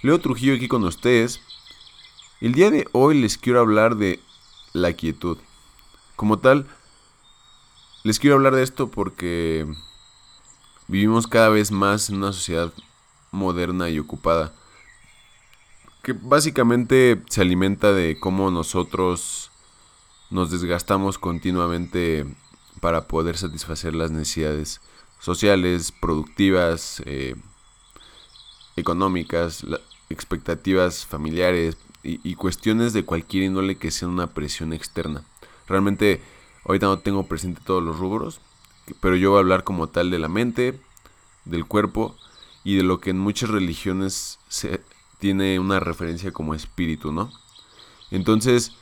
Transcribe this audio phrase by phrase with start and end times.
[0.00, 1.40] Leo Trujillo aquí con ustedes.
[2.40, 4.20] El día de hoy les quiero hablar de
[4.72, 5.38] la quietud.
[6.14, 6.68] Como tal,
[8.04, 9.66] les quiero hablar de esto porque
[10.86, 12.72] vivimos cada vez más en una sociedad
[13.32, 14.52] moderna y ocupada.
[16.04, 19.50] Que básicamente se alimenta de cómo nosotros
[20.30, 22.24] nos desgastamos continuamente
[22.80, 24.80] para poder satisfacer las necesidades
[25.18, 27.34] sociales, productivas, eh,
[28.78, 29.64] económicas,
[30.10, 35.24] expectativas familiares y, cuestiones de cualquier índole que sean una presión externa.
[35.66, 36.22] Realmente
[36.64, 38.40] ahorita no tengo presente todos los rubros,
[39.00, 40.78] pero yo voy a hablar como tal de la mente,
[41.44, 42.16] del cuerpo
[42.64, 44.80] y de lo que en muchas religiones se
[45.18, 47.30] tiene una referencia como espíritu, ¿no?
[48.10, 48.72] Entonces,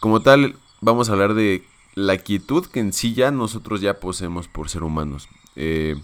[0.00, 1.64] como tal, vamos a hablar de
[1.94, 5.28] la quietud que en sí ya nosotros ya poseemos por ser humanos.
[5.56, 5.96] Eh,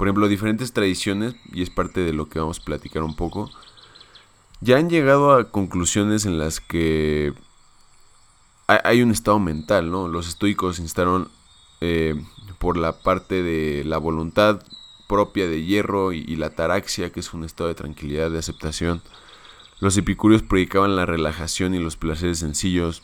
[0.00, 3.50] por ejemplo, diferentes tradiciones, y es parte de lo que vamos a platicar un poco,
[4.62, 7.34] ya han llegado a conclusiones en las que
[8.66, 10.08] hay un estado mental, ¿no?
[10.08, 11.28] Los estoicos instaron
[11.82, 12.14] eh,
[12.58, 14.62] por la parte de la voluntad
[15.06, 19.02] propia de hierro y, la taraxia, que es un estado de tranquilidad, de aceptación.
[19.80, 23.02] Los epicúreos predicaban la relajación y los placeres sencillos.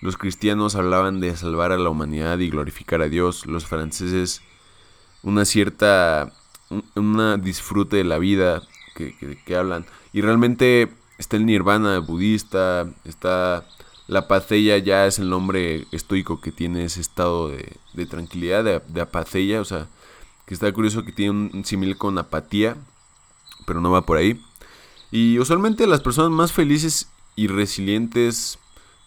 [0.00, 3.44] Los cristianos hablaban de salvar a la humanidad y glorificar a Dios.
[3.44, 4.40] Los franceses
[5.22, 6.32] una cierta,
[6.94, 8.62] una disfrute de la vida
[8.94, 9.86] que, que, hablan.
[10.12, 13.64] Y realmente está el nirvana budista, está
[14.08, 18.80] la paceya ya es el nombre estoico que tiene ese estado de, de tranquilidad, de,
[18.88, 19.88] de o sea,
[20.46, 22.76] que está curioso que tiene un simil con apatía,
[23.64, 24.40] pero no va por ahí.
[25.10, 28.58] Y usualmente las personas más felices y resilientes,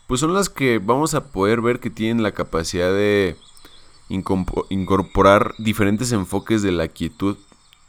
[0.07, 3.35] pues son las que vamos a poder ver que tienen la capacidad de
[4.09, 7.37] incorporar diferentes enfoques de la quietud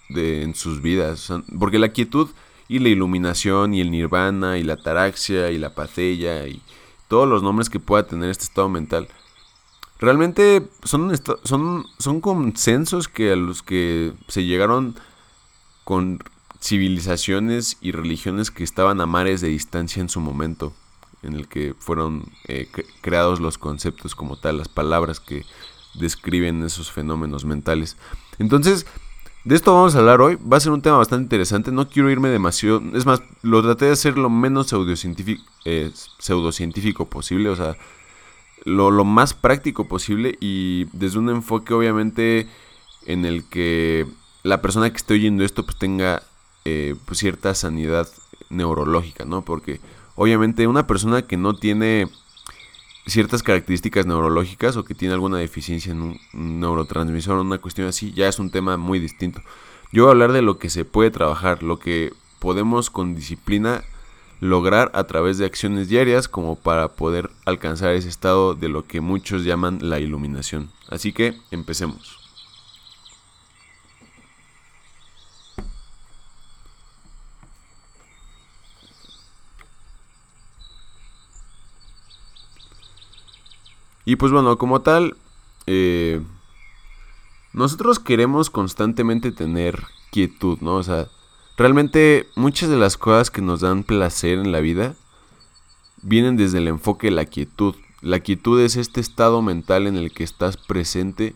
[0.09, 1.33] de, en sus vidas.
[1.59, 2.31] Porque la quietud
[2.69, 6.63] y la iluminación y el nirvana y la taraxia y la paceya y
[7.09, 9.09] todos los nombres que pueda tener este estado mental,
[9.99, 11.13] realmente son,
[11.45, 14.97] son, son consensos que a los que se llegaron
[15.85, 16.19] con
[16.61, 20.73] civilizaciones y religiones que estaban a mares de distancia en su momento,
[21.23, 22.69] en el que fueron eh,
[23.03, 25.45] creados los conceptos como tal, las palabras que
[25.99, 27.97] describen esos fenómenos mentales.
[28.39, 28.87] Entonces,
[29.45, 30.37] de esto vamos a hablar hoy.
[30.37, 31.71] Va a ser un tema bastante interesante.
[31.71, 32.83] No quiero irme demasiado.
[32.95, 37.51] Es más, lo traté de hacer lo menos pseudocientífico, eh, pseudocientífico posible.
[37.51, 37.77] O sea,
[38.65, 40.37] lo, más práctico posible.
[40.41, 42.49] Y desde un enfoque, obviamente,
[43.07, 44.07] en el que
[44.43, 46.23] la persona que esté oyendo esto pues tenga
[46.65, 48.09] eh, pues, cierta sanidad
[48.51, 49.43] neurológica, ¿no?
[49.43, 49.81] Porque
[50.17, 52.09] obviamente una persona que no tiene
[53.07, 58.13] ciertas características neurológicas o que tiene alguna deficiencia en un neurotransmisor o una cuestión así,
[58.13, 59.41] ya es un tema muy distinto.
[59.93, 63.85] Yo voy a hablar de lo que se puede trabajar, lo que podemos con disciplina
[64.41, 69.01] lograr a través de acciones diarias como para poder alcanzar ese estado de lo que
[69.01, 70.71] muchos llaman la iluminación.
[70.89, 72.26] Así que empecemos.
[84.07, 85.17] Y pues bueno, como tal,
[85.67, 86.23] eh,
[87.53, 90.77] nosotros queremos constantemente tener quietud, ¿no?
[90.77, 91.09] O sea,
[91.57, 94.95] realmente muchas de las cosas que nos dan placer en la vida
[96.03, 97.75] vienen desde el enfoque de la quietud.
[98.01, 101.35] La quietud es este estado mental en el que estás presente,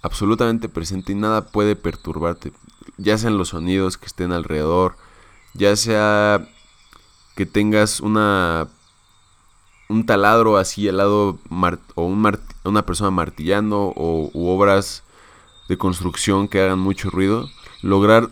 [0.00, 2.52] absolutamente presente y nada puede perturbarte.
[2.96, 4.96] Ya sean los sonidos que estén alrededor,
[5.52, 6.48] ya sea
[7.34, 8.68] que tengas una
[9.88, 11.38] un taladro así al lado
[11.94, 15.04] o un una persona martillando o u obras
[15.68, 17.48] de construcción que hagan mucho ruido,
[17.82, 18.30] lograr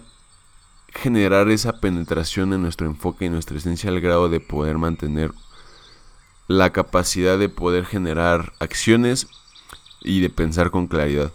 [0.94, 5.32] generar esa penetración en nuestro enfoque y nuestra esencia al grado de poder mantener
[6.46, 9.26] la capacidad de poder generar acciones
[10.02, 11.32] y de pensar con claridad.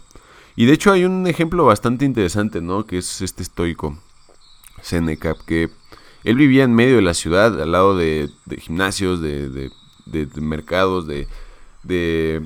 [0.56, 2.86] Y de hecho hay un ejemplo bastante interesante, ¿no?
[2.86, 3.98] Que es este estoico,
[4.82, 5.70] Seneca, que
[6.24, 9.70] él vivía en medio de la ciudad, al lado de, gimnasios, de,
[10.36, 11.26] mercados, de,
[11.82, 12.42] de,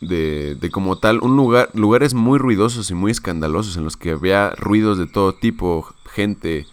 [0.00, 4.50] de, como tal, un lugar, lugares muy ruidosos y muy escandalosos en los que había
[4.50, 6.66] ruidos de todo tipo, gente,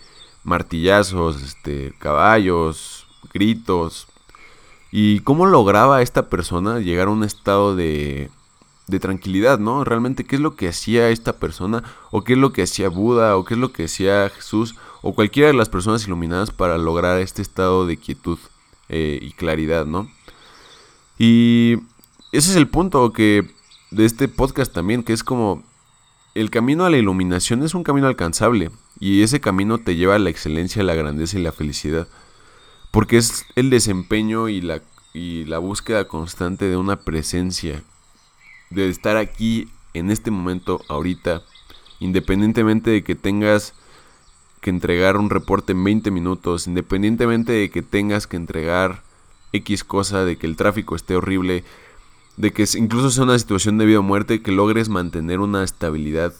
[0.43, 4.07] martillazos, este, caballos, gritos.
[4.91, 8.29] ¿Y cómo lograba esta persona llegar a un estado de,
[8.87, 9.83] de tranquilidad, ¿no?
[9.83, 11.83] Realmente, ¿qué es lo que hacía esta persona?
[12.09, 13.35] ¿O qué es lo que hacía Buda?
[13.35, 14.75] ¿O qué es lo que hacía Jesús?
[15.01, 18.39] O cualquiera de las personas iluminadas para lograr este estado de quietud
[18.89, 20.09] eh, y claridad, ¿no?
[21.17, 21.77] Y
[22.31, 23.49] ese es el punto que
[23.91, 25.63] de este podcast también, que es como
[26.35, 28.69] el camino a la iluminación es un camino alcanzable.
[28.99, 32.07] Y ese camino te lleva a la excelencia, la grandeza y la felicidad.
[32.91, 34.81] Porque es el desempeño y la,
[35.13, 37.83] y la búsqueda constante de una presencia.
[38.69, 41.41] De estar aquí en este momento, ahorita.
[41.99, 43.73] Independientemente de que tengas
[44.61, 46.67] que entregar un reporte en 20 minutos.
[46.67, 49.01] Independientemente de que tengas que entregar
[49.53, 51.63] X cosa, de que el tráfico esté horrible.
[52.35, 56.33] De que incluso sea una situación de vida o muerte, que logres mantener una estabilidad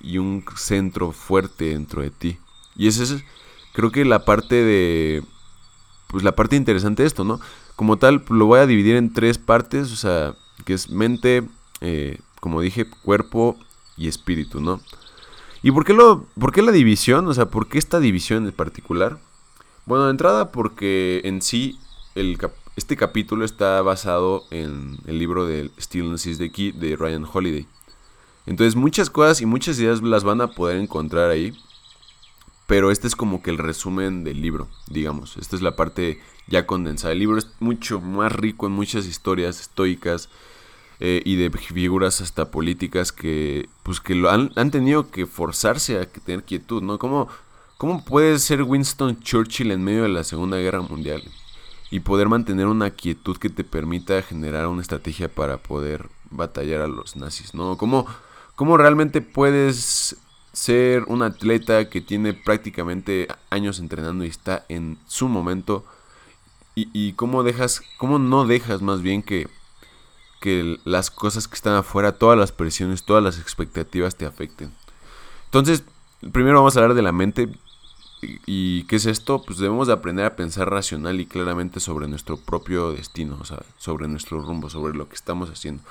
[0.00, 2.38] y un centro fuerte dentro de ti.
[2.76, 3.24] Y esa es,
[3.72, 5.22] creo que la parte de,
[6.08, 7.40] pues la parte interesante de esto, ¿no?
[7.76, 11.46] Como tal, lo voy a dividir en tres partes, o sea, que es mente,
[11.80, 13.56] eh, como dije, cuerpo
[13.96, 14.80] y espíritu, ¿no?
[15.62, 17.26] ¿Y por qué, lo, por qué la división?
[17.28, 19.18] O sea, ¿por qué esta división en particular?
[19.84, 21.78] Bueno, de entrada porque en sí
[22.76, 27.66] este capítulo está basado en el libro de Stillness is the Key de Ryan Holiday.
[28.46, 31.52] Entonces muchas cosas y muchas ideas las van a poder encontrar ahí.
[32.66, 35.36] Pero este es como que el resumen del libro, digamos.
[35.36, 37.12] Esta es la parte ya condensada.
[37.12, 40.30] El libro es mucho más rico en muchas historias estoicas
[40.98, 46.00] eh, y de figuras hasta políticas que pues que lo han, han tenido que forzarse
[46.00, 46.98] a tener quietud, ¿no?
[46.98, 47.28] ¿Cómo,
[47.76, 51.22] ¿Cómo puede ser Winston Churchill en medio de la Segunda Guerra Mundial?
[51.96, 56.88] Y poder mantener una quietud que te permita generar una estrategia para poder batallar a
[56.88, 57.78] los nazis, ¿no?
[57.78, 58.06] ¿Cómo,
[58.54, 60.18] ¿Cómo realmente puedes
[60.52, 65.86] ser un atleta que tiene prácticamente años entrenando y está en su momento?
[66.74, 69.48] Y, cómo dejas, cómo no dejas más bien que,
[70.42, 74.70] que las cosas que están afuera, todas las presiones, todas las expectativas te afecten.
[75.46, 75.82] Entonces,
[76.30, 77.48] primero vamos a hablar de la mente.
[78.46, 79.42] ¿Y qué es esto?
[79.42, 83.62] Pues debemos de aprender a pensar racional y claramente sobre nuestro propio destino, o sea,
[83.78, 85.82] sobre nuestro rumbo, sobre lo que estamos haciendo.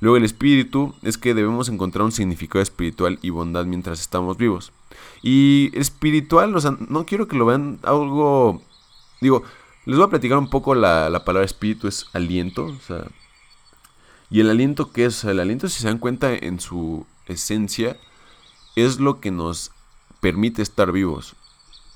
[0.00, 4.72] Luego el espíritu es que debemos encontrar un significado espiritual y bondad mientras estamos vivos.
[5.22, 8.62] Y espiritual, o sea, no quiero que lo vean algo...
[9.20, 9.42] Digo,
[9.86, 13.06] les voy a platicar un poco la, la palabra espíritu, es aliento, o sea...
[14.30, 15.22] Y el aliento, ¿qué es?
[15.24, 17.96] El aliento, si se dan cuenta en su esencia,
[18.74, 19.70] es lo que nos
[20.20, 21.36] permite estar vivos.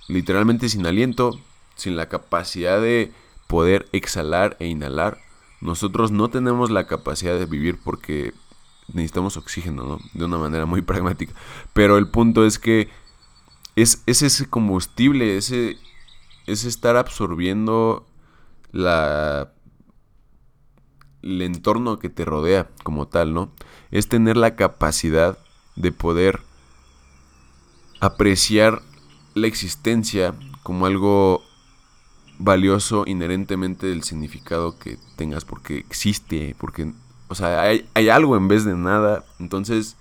[0.09, 1.39] Literalmente sin aliento,
[1.77, 3.13] sin la capacidad de
[3.47, 5.19] poder exhalar e inhalar,
[5.61, 8.33] nosotros no tenemos la capacidad de vivir porque
[8.93, 9.99] necesitamos oxígeno, ¿no?
[10.15, 11.35] De una manera muy pragmática.
[11.73, 12.89] Pero el punto es que
[13.77, 15.77] es, ese combustible, ese,
[16.47, 18.07] es estar absorbiendo
[18.73, 19.53] la,
[21.23, 23.53] el entorno que te rodea como tal, ¿no?
[23.91, 25.39] Es tener la capacidad
[25.77, 26.41] de poder
[28.01, 28.83] apreciar
[29.39, 31.43] la existencia como algo
[32.39, 36.93] valioso inherentemente del significado que tengas porque existe, porque,
[37.29, 39.25] o sea, hay, hay algo en vez de nada.
[39.41, 39.97] Entonces,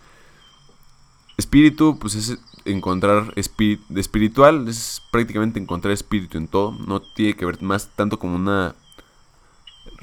[1.38, 6.72] espíritu, pues es encontrar espíritu, espiritual, es prácticamente encontrar espíritu en todo.
[6.72, 8.76] No tiene que ver más tanto como una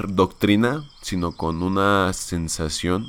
[0.09, 3.07] doctrina, sino con una sensación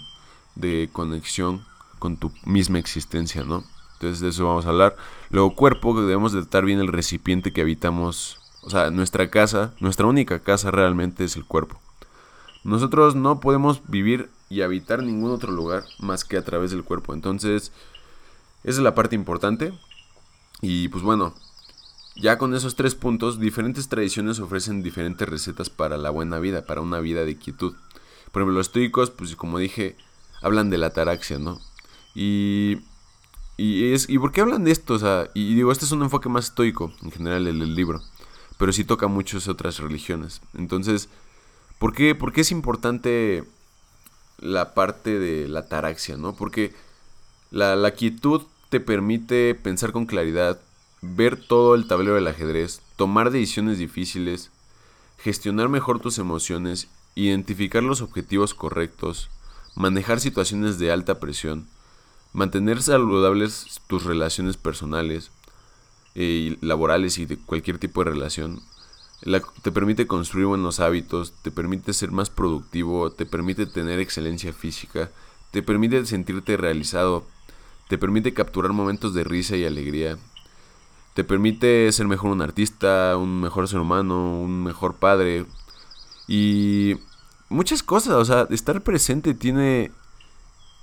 [0.56, 1.66] de conexión
[2.00, 3.64] con tu misma existencia, ¿no?
[3.96, 4.96] Entonces de eso vamos a hablar.
[5.30, 10.08] Luego cuerpo, debemos de estar bien el recipiente que habitamos o sea, nuestra casa, nuestra
[10.08, 11.80] única casa realmente es el cuerpo.
[12.64, 17.14] Nosotros no podemos vivir y habitar ningún otro lugar más que a través del cuerpo.
[17.14, 17.72] Entonces,
[18.64, 19.72] esa es la parte importante.
[20.62, 21.36] Y pues bueno,
[22.16, 26.82] ya con esos tres puntos, diferentes tradiciones ofrecen diferentes recetas para la buena vida, para
[26.82, 27.76] una vida de quietud.
[28.32, 29.96] Por ejemplo, los estoicos, pues como dije,
[30.42, 31.62] hablan de la ataraxia, ¿no?
[32.16, 32.80] Y,
[33.58, 34.96] y, es, ¿y por qué hablan de esto?
[34.96, 38.02] O sea, y digo, este es un enfoque más estoico en general en el libro
[38.58, 40.42] pero sí toca muchas otras religiones.
[40.54, 41.10] Entonces,
[41.80, 43.44] ¿por qué, ¿por qué es importante
[44.40, 46.36] la parte de la taraxia, no?
[46.36, 46.74] Porque
[47.52, 50.60] la, la quietud te permite pensar con claridad,
[51.02, 54.52] ver todo el tablero del ajedrez, tomar decisiones difíciles,
[55.18, 59.30] gestionar mejor tus emociones, identificar los objetivos correctos,
[59.76, 61.68] manejar situaciones de alta presión,
[62.36, 65.32] mantener saludables tus relaciones personales,
[66.16, 68.62] eh, laborales y de cualquier tipo de relación.
[69.64, 75.10] te permite construir buenos hábitos, te permite ser más productivo, te permite tener excelencia física,
[75.52, 77.26] te permite sentirte realizado,
[77.88, 80.18] te permite capturar momentos de risa y alegría,
[81.14, 85.46] te permite ser mejor un artista, un mejor ser humano, un mejor padre
[86.28, 86.98] y
[87.50, 89.92] muchas cosas, o sea, estar presente tiene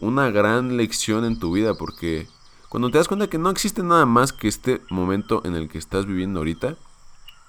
[0.03, 2.27] una gran lección en tu vida porque
[2.69, 5.79] cuando te das cuenta que no existe nada más que este momento en el que
[5.79, 6.77] estás viviendo ahorita,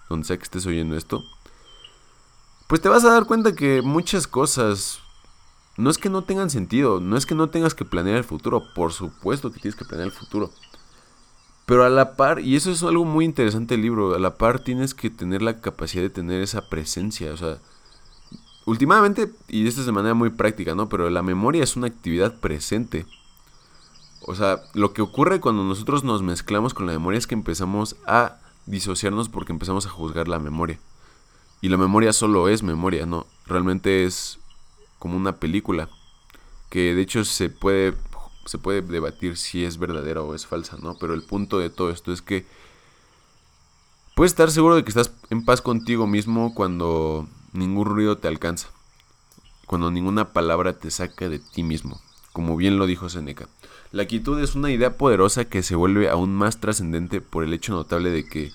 [0.07, 1.24] donde sea que estés oyendo esto,
[2.67, 5.00] pues te vas a dar cuenta que muchas cosas
[5.77, 8.63] no es que no tengan sentido, no es que no tengas que planear el futuro,
[8.75, 10.51] por supuesto que tienes que planear el futuro.
[11.65, 14.60] Pero a la par, y eso es algo muy interesante del libro, a la par
[14.60, 17.57] tienes que tener la capacidad de tener esa presencia, o sea,
[18.65, 20.89] últimamente, y esto es de manera muy práctica, ¿no?
[20.89, 23.05] Pero la memoria es una actividad presente.
[24.22, 27.98] O sea, lo que ocurre cuando nosotros nos mezclamos con la memoria es que empezamos
[28.05, 30.79] a disociarnos porque empezamos a juzgar la memoria.
[31.62, 33.25] Y la memoria solo es memoria, ¿no?
[33.46, 34.39] Realmente es
[35.00, 35.89] como una película.
[36.70, 37.93] Que de hecho se puede
[38.46, 40.98] se puede debatir si es verdadera o es falsa, ¿no?
[41.00, 42.46] Pero el punto de todo esto es que
[44.15, 48.69] puedes estar seguro de que estás en paz contigo mismo cuando ningún ruido te alcanza,
[49.65, 52.01] cuando ninguna palabra te saca de ti mismo,
[52.33, 53.48] como bien lo dijo Seneca.
[53.91, 57.74] La quietud es una idea poderosa que se vuelve aún más trascendente por el hecho
[57.74, 58.51] notable de que,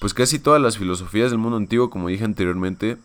[0.00, 2.98] pues casi todas las filosofías del mundo antiguo, como dije anteriormente,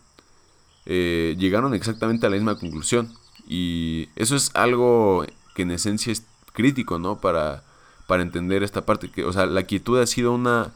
[0.86, 3.13] eh, llegaron exactamente a la misma conclusión.
[3.48, 7.19] Y eso es algo que en esencia es crítico, ¿no?
[7.19, 7.63] Para,
[8.07, 9.10] para entender esta parte.
[9.10, 10.74] Que, o sea, la quietud ha sido una,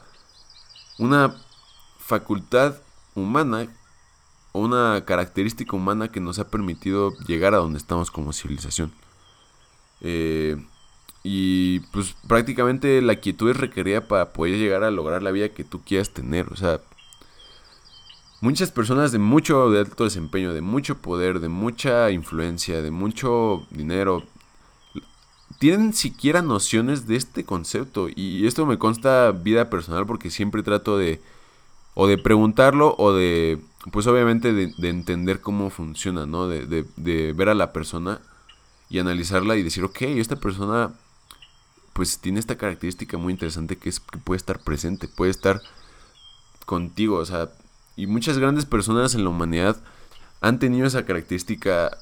[0.97, 1.35] una
[1.99, 2.75] facultad
[3.15, 3.67] humana
[4.53, 8.91] una característica humana que nos ha permitido llegar a donde estamos como civilización.
[10.01, 10.57] Eh,
[11.23, 15.63] y pues prácticamente la quietud es requerida para poder llegar a lograr la vida que
[15.63, 16.47] tú quieras tener.
[16.51, 16.81] O sea,
[18.41, 23.67] muchas personas de mucho de alto desempeño, de mucho poder, de mucha influencia, de mucho
[23.69, 24.23] dinero,
[25.59, 28.07] tienen siquiera nociones de este concepto.
[28.15, 31.21] Y esto me consta vida personal porque siempre trato de
[31.95, 33.59] o de preguntarlo o de,
[33.91, 36.47] pues obviamente de, entender cómo funciona, ¿no?
[36.47, 38.19] De, de, de, ver a la persona
[38.89, 40.91] y analizarla y decir, ok, esta persona
[41.93, 45.61] pues tiene esta característica muy interesante que es que puede estar presente, puede estar
[46.65, 47.49] contigo, o sea,
[47.95, 49.77] y muchas grandes personas en la humanidad
[50.41, 51.97] han tenido esa característica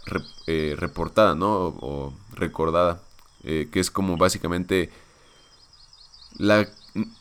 [0.45, 1.75] eh, reportada, ¿no?
[1.79, 3.01] o recordada.
[3.49, 4.91] Eh, que es como básicamente
[6.37, 6.67] la...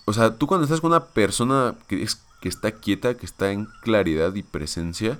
[0.06, 3.52] O sea, tú cuando estás con una persona que, es, que está quieta, que está
[3.52, 5.18] en claridad y presencia,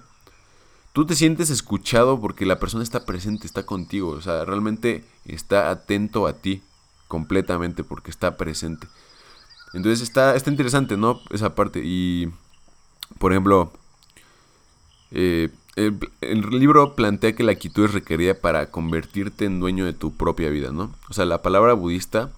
[0.93, 5.71] tú te sientes escuchado porque la persona está presente, está contigo, o sea, realmente está
[5.71, 6.63] atento a ti
[7.09, 8.87] completamente porque está presente.
[9.75, 11.21] Entonces está, está interesante, ¿no?
[11.31, 11.83] Esa parte.
[11.85, 12.33] Y,
[13.19, 13.73] por ejemplo,
[15.11, 16.01] eh, el,
[16.51, 20.71] libro plantea que la quietud es requerida para convertirte en dueño de tu propia vida,
[20.73, 20.95] ¿no?
[21.11, 22.31] O sea, la palabra budista,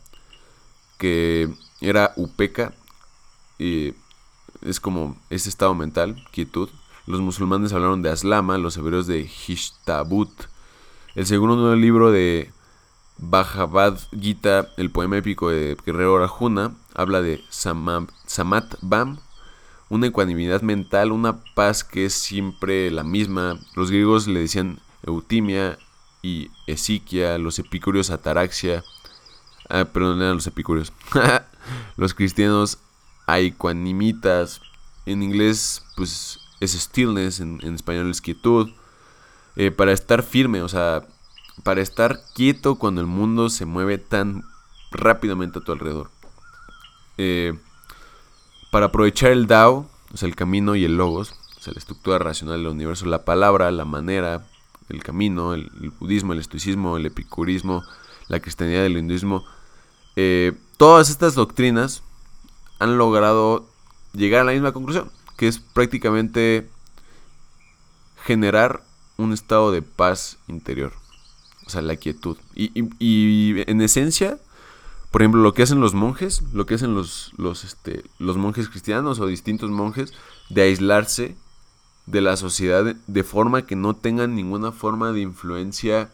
[0.98, 1.48] que
[1.80, 2.74] era upeka,
[4.62, 6.68] es como ese estado mental, quietud.
[7.06, 10.30] Los musulmanes hablaron de aslama, los hebreos de hishtabut.
[11.14, 12.50] El segundo libro de
[13.16, 19.18] Bhagavad Gita, el poema épico de Guerrero Arjuna, habla de Samat Bam,
[19.88, 23.58] una ecuanimidad mental, una paz que es siempre la misma.
[23.74, 25.78] Los griegos le decían eutimia
[26.22, 28.84] y esiquia, los epicúreos ataraxia.
[29.68, 30.92] Ah, perdón, eran los epicúreos.
[31.96, 32.78] los cristianos
[33.36, 34.60] ecuanimitas.
[35.06, 38.70] En inglés, pues es stillness, en, español es quietud.
[39.56, 41.02] Eh, para estar firme, o sea,
[41.62, 44.44] para estar quieto cuando el mundo se mueve tan
[44.90, 46.10] rápidamente a tu alrededor.
[47.16, 47.58] Eh,
[48.70, 52.18] para aprovechar el Dao, o sea, el camino y el logos, o sea, la estructura
[52.18, 54.46] racional del universo, la palabra, la manera,
[54.88, 57.82] el camino, el, budismo, el estoicismo, el epicurismo,
[58.28, 59.44] la cristianidad, el hinduismo,
[60.16, 62.02] eh, todas estas doctrinas
[62.78, 63.68] han logrado
[64.12, 66.68] llegar a la misma conclusión, que es prácticamente
[68.24, 68.82] generar
[69.16, 70.92] un estado de paz interior,
[71.66, 72.36] o sea, la quietud.
[72.54, 74.38] y en esencia,
[75.10, 78.68] por ejemplo, lo que hacen los monjes, lo que hacen los, los, este, los monjes
[78.68, 80.12] cristianos o distintos monjes,
[80.50, 81.36] de aislarse
[82.06, 86.10] de la sociedad de, forma que no tengan ninguna forma de influencia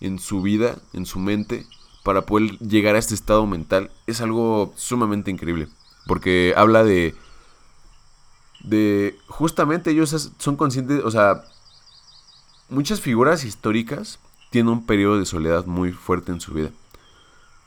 [0.00, 1.66] en su vida, en su mente,
[2.06, 5.66] para poder llegar a este estado mental, es algo sumamente increíble.
[6.06, 7.16] Porque habla de.
[8.62, 9.18] de.
[9.26, 11.02] justamente ellos son conscientes.
[11.04, 11.42] O sea.
[12.68, 14.20] Muchas figuras históricas
[14.50, 16.70] tienen un periodo de soledad muy fuerte en su vida.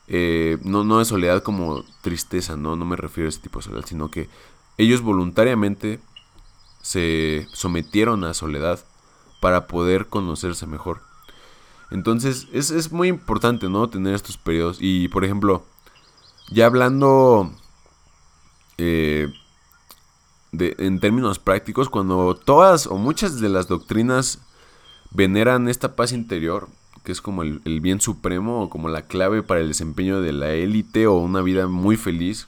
[0.07, 2.77] Eh, no, no de soledad como tristeza, ¿no?
[2.77, 4.29] no me refiero a ese tipo de soledad, sino que
[4.77, 5.99] ellos voluntariamente
[6.81, 8.79] se sometieron a soledad
[9.41, 11.08] para poder conocerse mejor.
[11.91, 13.89] Entonces es, muy importante, ¿no?
[13.89, 14.77] Tener estos periodos.
[14.79, 15.65] Y por ejemplo,
[16.51, 17.51] ya hablando
[18.77, 19.31] eh,
[20.51, 24.39] de, en términos prácticos, cuando todas o muchas de las doctrinas
[25.11, 26.69] veneran esta paz interior,
[27.03, 30.51] que es como el, bien supremo o como la clave para el desempeño de la
[30.51, 32.47] élite o una vida muy feliz,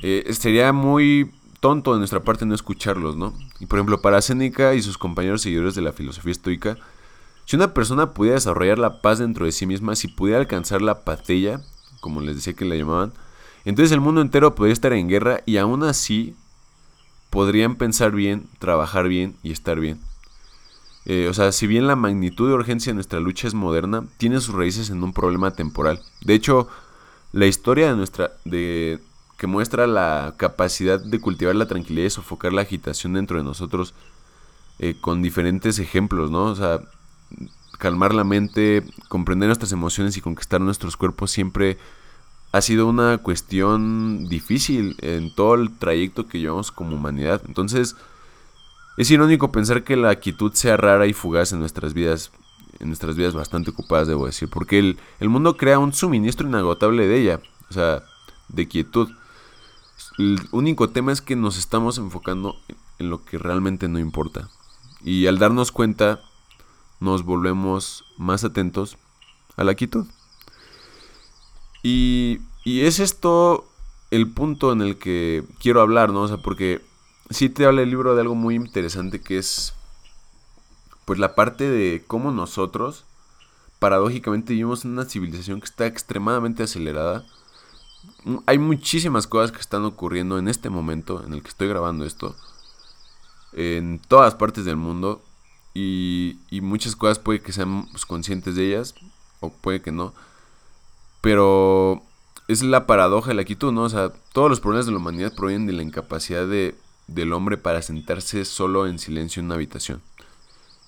[0.00, 3.34] eh, sería muy tonto de nuestra parte no escucharlos, ¿no?
[3.58, 6.78] Y por ejemplo, para Séneca y sus compañeros seguidores de la filosofía estoica,
[7.48, 11.02] si una persona pudiera desarrollar la paz dentro de sí misma, si pudiera alcanzar la
[11.04, 11.62] patella,
[12.02, 13.14] como les decía que la llamaban,
[13.64, 16.36] Entonces el mundo entero podría estar en guerra y aún así
[17.30, 19.98] podrían pensar bien, trabajar bien y estar bien.
[21.06, 24.42] Eh, o sea, si bien la magnitud de urgencia de nuestra lucha es moderna, tiene
[24.42, 26.02] sus raíces en un problema temporal.
[26.20, 26.68] De hecho,
[27.32, 28.98] la historia de nuestra, de,
[29.38, 33.94] que muestra la capacidad de cultivar la tranquilidad y sofocar la agitación dentro de nosotros
[34.80, 36.44] eh, con diferentes ejemplos, ¿no?
[36.44, 36.80] O sea,
[37.78, 41.78] calmar la mente, comprender nuestras emociones y conquistar nuestros cuerpos siempre
[42.52, 47.42] ha sido una cuestión difícil en todo el trayecto que llevamos como humanidad.
[47.46, 47.96] Entonces,
[48.96, 52.32] es irónico pensar que la quietud sea rara y fugaz en nuestras vidas,
[52.80, 57.06] en nuestras vidas bastante ocupadas, debo decir, porque el, el mundo crea un suministro inagotable
[57.06, 58.02] de ella, o sea,
[58.48, 59.08] de quietud.
[60.16, 62.56] El único tema es que nos estamos enfocando
[62.98, 64.48] en lo que realmente no importa.
[65.04, 66.20] Y al darnos cuenta,
[67.00, 68.96] nos volvemos más atentos
[69.56, 70.06] a la quietud.
[71.82, 73.66] Y, es esto
[74.10, 76.22] el punto en el que quiero hablar, ¿no?
[76.22, 76.82] O sea, porque
[77.30, 79.74] sí te habla el libro de algo muy interesante que es,
[81.04, 83.04] pues, la parte de cómo nosotros,
[83.78, 87.24] paradójicamente, vivimos en una civilización que está extremadamente acelerada.
[88.46, 92.36] Hay muchísimas cosas que están ocurriendo en este momento en el que estoy grabando esto,
[93.52, 95.22] en todas partes del mundo,
[95.74, 98.94] y, y muchas cosas puede que seamos pues, conscientes de ellas,
[99.40, 100.14] o puede que no.
[101.20, 102.02] Pero
[102.48, 103.82] es la paradoja de la quietud, ¿no?
[103.82, 106.74] O sea, todos los problemas de la humanidad provienen de la incapacidad de,
[107.06, 110.00] del hombre para sentarse solo en silencio en una habitación.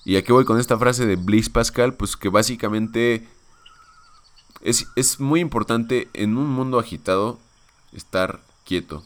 [0.04, 1.94] ¿Y a qué voy con esta frase de Blaise Pascal?
[1.94, 3.28] Pues que básicamente
[4.62, 7.38] es, es muy importante en un mundo agitado
[7.92, 9.04] estar quieto.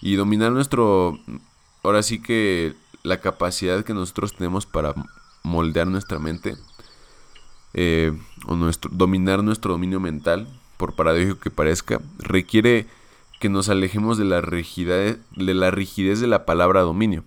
[0.00, 1.18] Y dominar nuestro...
[1.82, 4.94] Ahora sí que la capacidad que nosotros tenemos para
[5.42, 6.56] moldear nuestra mente
[7.74, 8.12] eh,
[8.46, 12.86] o nuestro, dominar nuestro dominio mental, por paradójico que parezca, requiere
[13.40, 17.24] que nos alejemos de la, rigidez, de la rigidez de la palabra dominio.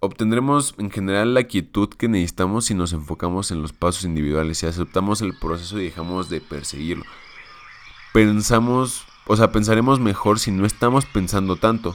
[0.00, 4.66] Obtendremos en general la quietud que necesitamos si nos enfocamos en los pasos individuales y
[4.66, 7.04] aceptamos el proceso y dejamos de perseguirlo.
[8.14, 11.94] Pensamos, o sea, pensaremos mejor si no estamos pensando tanto.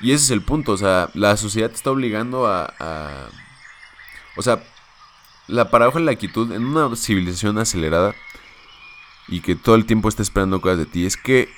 [0.00, 3.28] Y ese es el punto, o sea, la sociedad te está obligando a,
[4.36, 4.62] o sea,
[5.46, 8.14] la paradoja de la quietud en una civilización acelerada
[9.28, 11.48] y que todo el tiempo está esperando cosas de ti es que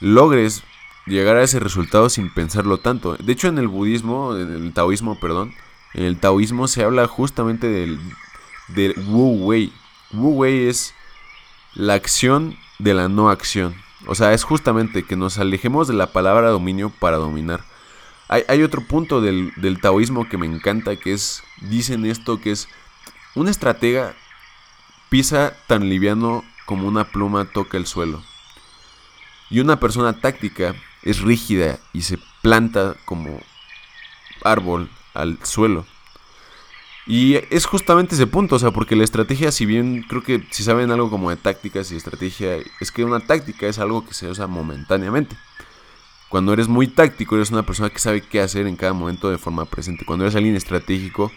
[0.00, 0.62] logres
[1.06, 3.16] llegar a ese resultado sin pensarlo tanto.
[3.16, 5.54] De hecho, en el budismo, en el taoísmo, perdón,
[5.94, 7.98] en el taoísmo se habla justamente del,
[8.68, 9.72] del Wu Wei.
[10.12, 10.94] Wu Wei es
[11.74, 13.74] la acción de la no acción.
[14.06, 17.64] O sea, es justamente que nos alejemos de la palabra dominio para dominar.
[18.28, 22.66] Hay, otro punto del, del taoísmo que me encanta, que es, dicen esto, que es
[23.34, 24.14] un estratega
[25.10, 28.22] pisa tan liviano como una pluma toca el suelo.
[29.50, 33.38] Y una persona táctica es rígida y se planta como
[34.42, 35.84] árbol al suelo.
[37.06, 40.62] Y es justamente ese punto, o sea, porque la estrategia, si bien creo que si
[40.62, 44.28] saben algo como de tácticas y estrategia, es que una táctica es algo que se
[44.28, 45.36] usa momentáneamente.
[46.28, 49.38] Cuando eres muy táctico, eres una persona que sabe qué hacer en cada momento de
[49.38, 50.04] forma presente.
[50.06, 51.32] Cuando eres alguien estratégico,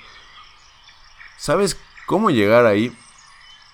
[1.37, 2.95] sabes cómo llegar ahí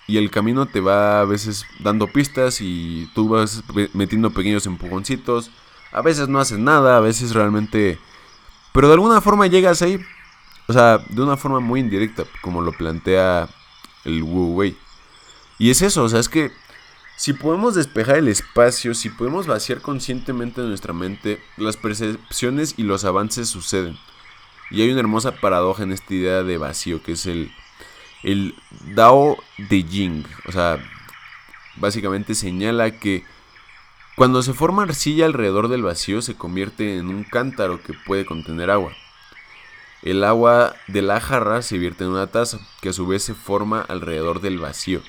[0.07, 5.51] y el camino te va a veces dando pistas y tú vas metiendo pequeños empujoncitos.
[5.91, 7.99] A veces no haces nada, a veces realmente...
[8.73, 9.99] Pero de alguna forma llegas ahí.
[10.67, 13.49] O sea, de una forma muy indirecta, como lo plantea
[14.05, 14.77] el Wu Wei.
[15.57, 16.51] Y es eso, o sea, es que
[17.17, 23.05] si podemos despejar el espacio, si podemos vaciar conscientemente nuestra mente, las percepciones y los
[23.05, 23.97] avances suceden.
[24.71, 27.51] Y hay una hermosa paradoja en esta idea de vacío, que es el
[28.23, 28.55] el
[28.93, 30.25] Dao de Jing.
[30.47, 30.79] O sea,
[31.75, 33.23] básicamente señala que
[34.15, 38.69] cuando se forma arcilla alrededor del vacío se convierte en un cántaro que puede contener
[38.69, 38.93] agua.
[40.01, 43.33] El agua de la jarra se vierte en una taza, que a su vez se
[43.33, 45.01] forma alrededor del vacío.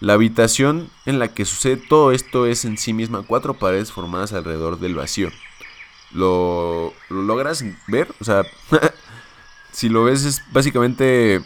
[0.00, 4.32] La habitación en la que sucede todo esto es en sí misma cuatro paredes formadas
[4.32, 5.30] alrededor del vacío.
[6.12, 8.08] ¿Lo, lo logras ver?
[8.20, 8.44] O sea,
[9.72, 11.42] si lo ves es básicamente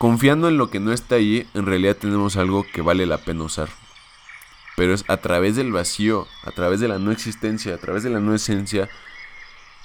[0.00, 3.44] Confiando en lo que no está ahí, en realidad tenemos algo que vale la pena
[3.44, 3.68] usar.
[4.74, 8.08] Pero es a través del vacío, a través de la no existencia, a través de
[8.08, 8.88] la no esencia,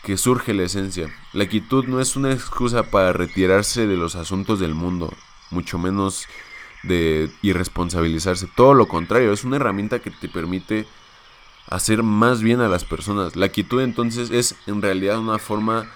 [0.06, 1.10] que surge la esencia.
[1.34, 5.12] La quietud no es una excusa para retirarse de los asuntos del mundo,
[5.50, 6.28] mucho menos
[6.84, 8.48] de irresponsabilizarse.
[8.56, 10.86] Todo lo contrario, es una herramienta que te permite
[11.68, 13.36] hacer más bien a las personas.
[13.36, 15.90] La quietud entonces es en realidad una forma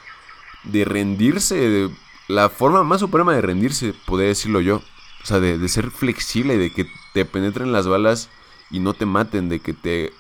[0.63, 1.91] de rendirse, de
[2.27, 4.77] la forma más suprema de rendirse, podría decirlo yo.
[5.21, 8.29] O sea, de, ser flexible de que te penetren las balas
[8.71, 10.13] y no te maten, de que te,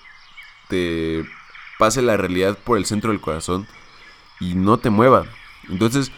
[0.67, 1.25] te
[1.79, 3.67] pase la realidad por el centro del corazón
[4.39, 5.25] y no te mueva.
[5.69, 6.11] Entonces,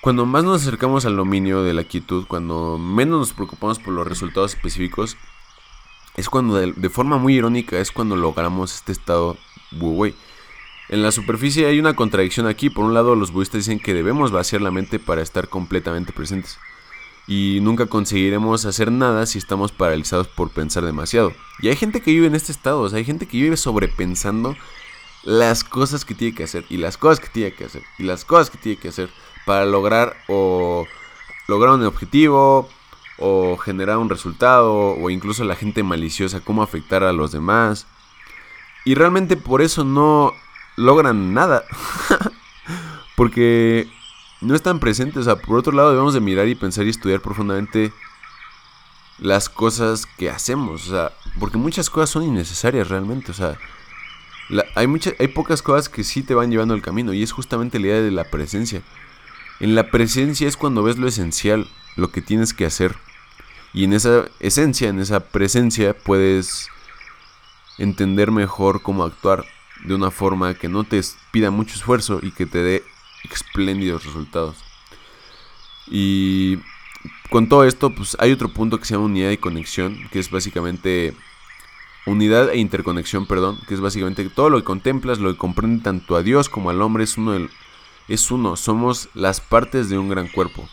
[0.00, 4.06] cuando más nos acercamos al dominio de la quietud, cuando menos nos preocupamos por los
[4.06, 5.16] resultados específicos,
[6.16, 9.36] es cuando de, forma muy irónica es cuando logramos este estado
[9.72, 10.06] wu
[10.88, 12.68] En la superficie hay una contradicción aquí.
[12.70, 16.58] Por un lado, los budistas dicen que debemos vaciar la mente para estar completamente presentes.
[17.26, 21.32] Y nunca conseguiremos hacer nada si estamos paralizados por pensar demasiado.
[21.60, 24.56] Y hay gente que vive en este estado, o sea, hay gente que vive sobrepensando
[25.22, 28.24] las cosas que tiene que hacer, y las cosas que tiene que hacer, y las
[28.24, 29.10] cosas que tiene que hacer
[29.46, 30.86] para lograr o
[31.48, 32.68] lograr un objetivo,
[33.20, 37.86] o generar un resultado, o incluso la gente maliciosa, cómo afectar a los demás.
[38.84, 40.32] Y realmente por eso no
[40.76, 41.64] logran nada.
[43.16, 43.88] Porque
[44.40, 45.18] no están presentes.
[45.18, 47.92] O sea, por otro lado debemos de mirar y pensar y estudiar profundamente
[49.18, 50.88] las cosas que hacemos.
[50.88, 53.32] O sea, porque muchas cosas son innecesarias realmente.
[53.32, 53.58] O sea,
[54.74, 54.86] hay,
[55.18, 57.12] hay pocas cosas que sí te van llevando al camino.
[57.12, 58.82] Y es justamente la idea de la presencia.
[59.60, 62.96] En la presencia es cuando ves lo esencial, lo que tienes que hacer.
[63.72, 66.68] Y en esa esencia, en esa presencia, puedes
[67.78, 69.44] entender mejor cómo actuar
[69.84, 72.84] de una forma que no te pida mucho esfuerzo y que te dé
[73.30, 74.56] espléndidos resultados.
[75.86, 76.58] Y
[77.30, 80.30] con todo esto, pues hay otro punto que se llama unidad y conexión, que es
[80.30, 81.14] básicamente
[82.06, 86.16] unidad e interconexión, perdón, que es básicamente todo lo que contemplas, lo que comprende tanto
[86.16, 87.48] a Dios como al hombre es uno,
[88.08, 90.68] es uno, somos las partes de un gran cuerpo.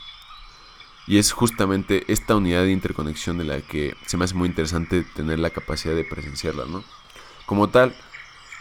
[1.05, 5.03] Y es justamente esta unidad de interconexión de la que se me hace muy interesante
[5.03, 6.83] tener la capacidad de presenciarla, ¿no?
[7.45, 7.95] Como tal,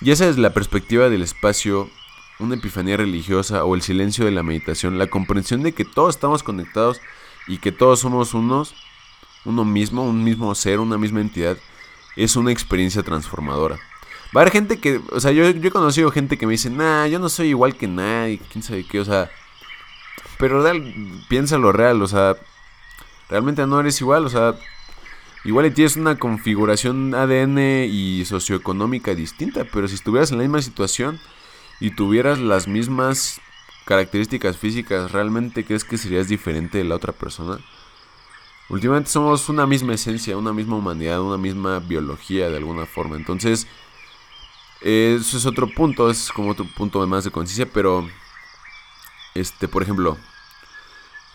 [0.01, 1.91] y esa es la perspectiva del espacio,
[2.39, 6.43] una epifanía religiosa o el silencio de la meditación, la comprensión de que todos estamos
[6.43, 7.01] conectados
[7.49, 8.75] y que todos somos unos,
[9.45, 11.57] uno mismo, un mismo ser, una misma entidad,
[12.17, 13.77] es una experiencia transformadora.
[14.35, 16.71] Va a haber gente que, o sea, yo, yo he conocido gente que me dice,
[16.71, 19.31] nah, yo no soy igual que nadie, quién sabe qué, o sea,
[20.39, 20.95] pero real,
[21.29, 22.37] piénsalo real, o sea,
[23.29, 24.55] realmente no eres igual, o sea,
[25.45, 31.21] igual tienes una configuración ADN y socioeconómica distinta, pero si estuvieras en la misma situación
[31.81, 33.41] y tuvieras las mismas
[33.85, 37.59] características físicas, ¿realmente crees que serías diferente de la otra persona?
[38.69, 43.17] Últimamente somos una misma esencia, una misma humanidad, una misma biología de alguna forma.
[43.17, 43.67] Entonces,
[44.81, 48.09] eso es otro punto, es como otro punto más de conciencia, pero
[49.35, 50.17] este, por ejemplo,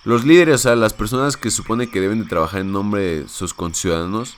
[0.04, 3.28] los líderes, o sea, las personas que supone que deben de trabajar en nombre de
[3.30, 4.36] sus conciudadanos,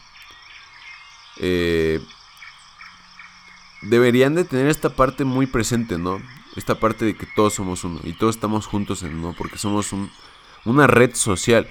[1.38, 2.00] eh,
[3.82, 6.22] deberían de tener esta parte muy presente, ¿no?
[6.56, 9.90] Esta parte de que todos somos uno y todos estamos juntos en uno, porque somos
[10.66, 11.68] una red social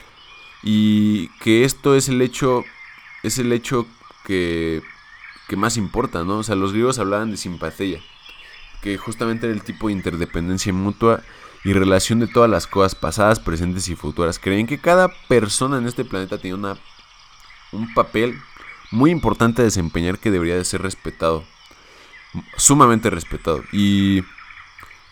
[0.62, 2.64] y que esto es el hecho,
[3.22, 3.86] es el hecho
[4.24, 4.82] que,
[5.48, 6.38] que más importa, ¿no?
[6.38, 8.00] O sea, los griegos hablaban de simpatía,
[8.80, 11.22] que justamente era el tipo de interdependencia mutua
[11.64, 14.38] y relación de todas las cosas pasadas, presentes y futuras.
[14.38, 16.76] Creen que cada persona en este planeta tiene una,
[17.72, 18.38] un papel
[18.90, 21.44] muy importante a desempeñar que debería de ser respetado.
[22.56, 23.62] Sumamente respetado.
[23.72, 24.22] Y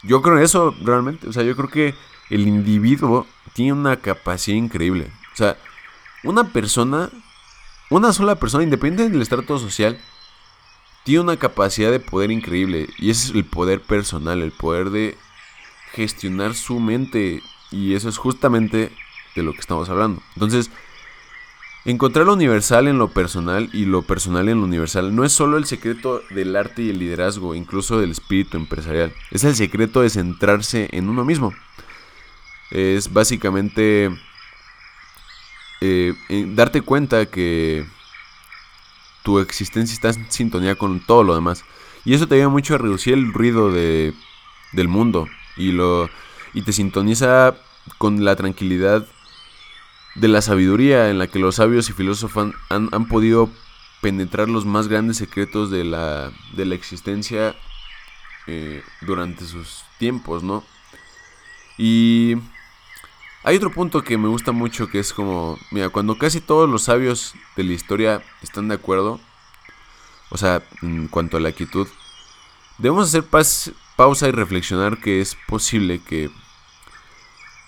[0.03, 1.29] yo creo en eso realmente.
[1.29, 1.95] O sea, yo creo que
[2.31, 5.11] el individuo tiene una capacidad increíble.
[5.33, 5.57] O sea,
[6.23, 7.11] una persona,
[7.88, 9.99] una sola persona, independiente del estrato social,
[11.05, 12.88] tiene una capacidad de poder increíble.
[12.99, 15.16] Y ese es el poder personal, el poder de
[15.93, 17.43] gestionar su mente.
[17.71, 18.93] Y eso es justamente
[19.35, 20.23] de lo que estamos hablando.
[20.35, 20.71] Entonces,
[21.85, 25.57] encontrar lo universal en lo personal y lo personal en lo universal no es solo
[25.57, 29.12] el secreto del arte y el liderazgo, incluso del espíritu empresarial.
[29.31, 31.55] Es el secreto de centrarse en uno mismo.
[32.71, 34.11] Es básicamente
[35.81, 36.14] eh,
[36.49, 37.87] darte cuenta que
[39.23, 41.64] tu existencia está en sintonía con todo lo demás.
[42.05, 44.14] Y eso te ayuda mucho a reducir el ruido de,
[44.73, 46.09] del mundo y, lo,
[46.55, 47.55] y te sintoniza
[47.99, 49.07] con la tranquilidad
[50.14, 53.51] de la sabiduría en la que los sabios y filósofos han, han, podido
[54.01, 57.55] penetrar los más grandes secretos de la, de la existencia
[58.47, 60.64] eh, durante sus tiempos, ¿no?
[61.79, 62.37] Y
[63.42, 66.85] hay otro punto que me gusta mucho que es como, mira, cuando casi todos los
[66.85, 69.20] sabios de la historia están de acuerdo,
[70.29, 71.88] o sea, en cuanto a la quietud,
[72.79, 73.24] debemos hacer
[73.96, 76.31] pausa y reflexionar que es posible que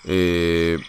[0.05, 0.79] eh,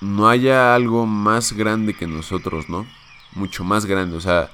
[0.00, 2.86] no haya algo más grande que nosotros, ¿no?
[3.34, 4.50] Mucho más grande, o sea,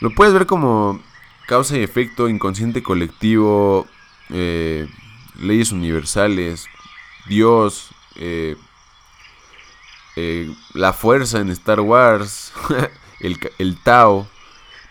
[0.00, 1.00] lo puedes ver como
[1.46, 3.86] causa y efecto, inconsciente colectivo,
[4.30, 4.86] eh,
[5.38, 6.66] leyes universales,
[7.26, 8.56] Dios, eh,
[10.72, 12.52] la fuerza en Star Wars,
[13.20, 14.28] el, el Tao.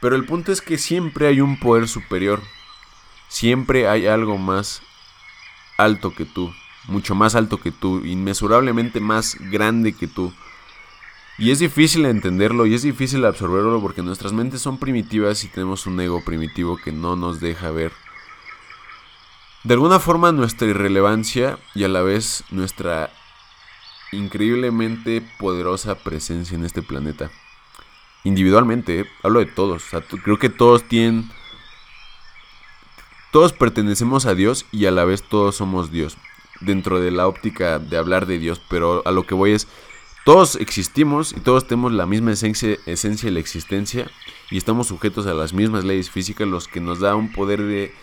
[0.01, 2.41] Pero el punto es que siempre hay un poder superior.
[3.29, 4.81] Siempre hay algo más
[5.77, 6.53] alto que tú.
[6.88, 8.03] Mucho más alto que tú.
[8.05, 10.33] Inmesurablemente más grande que tú.
[11.38, 15.88] Y es difícil entenderlo y es difícil absorberlo porque nuestras mentes son primitivas y tenemos
[15.88, 17.91] un ego primitivo que no nos deja ver
[19.63, 23.10] de alguna forma nuestra irrelevancia y a la vez nuestra
[24.12, 27.32] increíblemente poderosa presencia en este planeta.
[28.23, 29.06] Individualmente, ¿eh?
[29.23, 29.84] hablo de todos.
[30.23, 31.30] creo que todos tienen...
[33.32, 36.17] Todos pertenecemos a Dios y a la vez todos somos Dios.
[36.62, 38.62] Dentro de la óptica de hablar de Dios.
[38.69, 39.67] Pero a lo que voy es...
[40.23, 44.10] Todos existimos y todos tenemos la misma esencia, esencia la existencia.
[44.52, 46.47] Y estamos sujetos a las mismas leyes físicas.
[46.47, 47.93] Los que nos da un poder de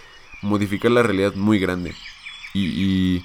[0.43, 1.95] modificar la realidad muy grande.
[2.55, 3.25] Y,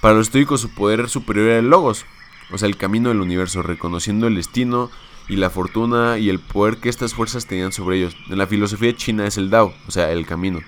[0.00, 2.06] para los estoicos su poder superior era el logos,
[2.50, 4.90] o sea, el camino del universo, reconociendo el destino
[5.28, 8.16] y la fortuna y el poder que estas fuerzas tenían sobre ellos.
[8.28, 10.60] En la filosofía china es el Dao, o sea, el camino.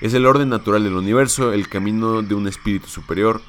[0.00, 3.42] Es el orden natural del universo, el camino de un espíritu superior.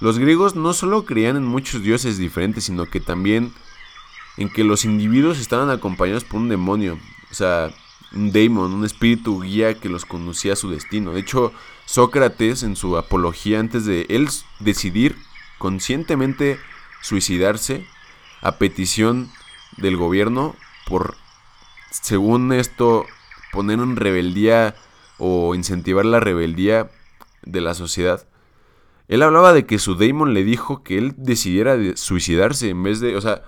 [0.00, 3.52] Los griegos no solo creían en muchos dioses diferentes, sino que también
[4.36, 6.98] en que los individuos estaban acompañados por un demonio.
[7.30, 7.70] O sea,
[8.12, 11.12] un daemon, un espíritu guía que los conducía a su destino.
[11.12, 11.52] De hecho,
[11.86, 15.16] Sócrates en su apología, antes de él decidir
[15.58, 16.58] conscientemente
[17.02, 17.86] suicidarse
[18.42, 19.30] a petición
[19.76, 21.16] del gobierno por,
[21.90, 23.06] según esto,
[23.52, 24.74] poner en rebeldía
[25.18, 26.90] o incentivar la rebeldía
[27.42, 28.26] de la sociedad.
[29.08, 33.16] Él hablaba de que su daemon le dijo que él decidiera suicidarse en vez de,
[33.16, 33.42] o sea,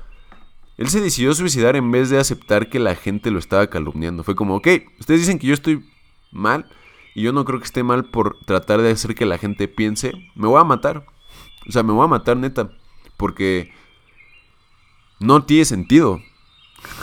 [0.79, 4.25] él se decidió suicidar en vez de aceptar que la gente lo estaba calumniando.
[4.25, 5.85] Fue como, ok, ustedes dicen que yo estoy
[6.31, 6.67] mal
[7.15, 10.13] y yo no creo que esté mal por tratar de hacer que la gente piense,
[10.35, 11.07] me voy a matar.
[11.69, 12.71] O sea, me voy a matar neta.
[13.17, 13.73] Porque
[15.21, 16.21] no tiene sentido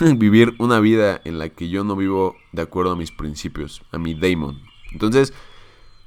[0.16, 3.98] vivir una vida en la que yo no vivo de acuerdo a mis principios, a
[3.98, 4.60] mi daemon.
[4.92, 5.32] Entonces,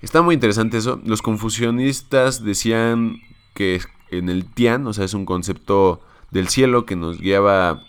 [0.01, 1.01] está muy interesante eso.
[1.05, 3.21] Los confusionistas decían
[3.53, 6.01] que en el Tian, o sea, es un concepto
[6.33, 7.85] del cielo que nos guiaba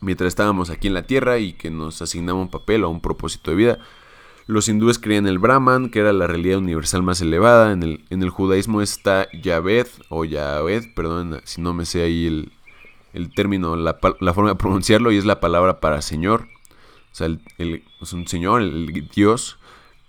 [0.00, 3.50] mientras estábamos aquí en la tierra y que nos asignaba un papel o un propósito
[3.50, 3.78] de vida.
[4.46, 7.72] Los hindúes creían el Brahman, que era la realidad universal más elevada.
[7.72, 12.48] En el, en el judaísmo está Yahvé, o Yahvé, perdón si no me sé ahí
[13.12, 16.46] el, término, la, forma de pronunciarlo, y es la palabra para Señor.
[17.10, 19.58] O sea, el, es un Señor, el, Dios.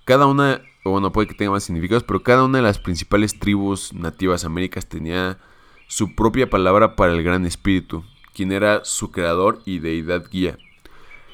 [0.03, 3.93] Cada una, bueno, puede que tenga más significados, pero cada una de las principales tribus
[3.93, 5.39] nativas américas tenía
[5.87, 10.57] su propia palabra para el Gran Espíritu, quien era su creador y deidad guía.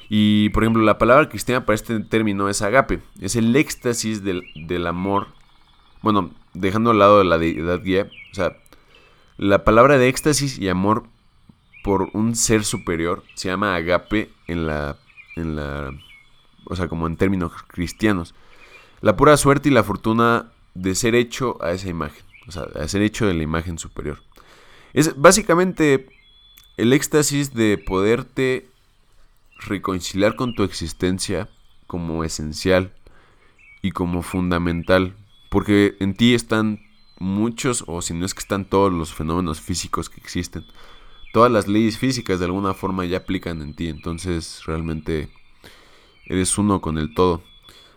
[0.08, 4.86] Y por ejemplo, la palabra cristiana para este término es agape, es el éxtasis del,
[4.86, 5.28] amor.
[6.02, 8.56] Bueno, dejando al lado de la deidad guía, o sea,
[9.38, 11.04] la palabra de éxtasis y amor
[11.82, 14.96] por un ser superior se llama agape en la,
[15.36, 15.90] en la,
[16.66, 18.34] o sea, como en términos cristianos.
[19.00, 22.86] La pura suerte y la fortuna de ser hecho a esa imagen, o sea, a
[22.86, 24.18] ser hecho de la imagen superior.
[24.92, 26.06] Es básicamente
[26.76, 28.66] el éxtasis de poderte
[29.58, 31.48] reconciliar con tu existencia
[31.86, 32.92] como esencial
[33.80, 35.14] y como fundamental.
[35.50, 36.80] Porque en ti están
[37.18, 40.64] muchos, o si no es que están todos los fenómenos físicos que existen.
[41.32, 43.88] Todas las leyes físicas de alguna forma ya aplican en ti.
[43.88, 45.30] Entonces realmente
[46.26, 47.42] eres uno con el todo.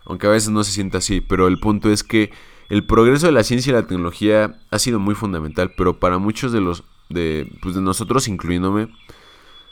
[0.05, 1.19] Aunque a veces no se sienta así.
[1.19, 2.31] Pero el punto es que
[2.69, 6.51] el progreso de la ciencia y la tecnología ha sido muy fundamental, pero para muchos
[6.51, 8.87] de los de, pues de nosotros, incluyéndome,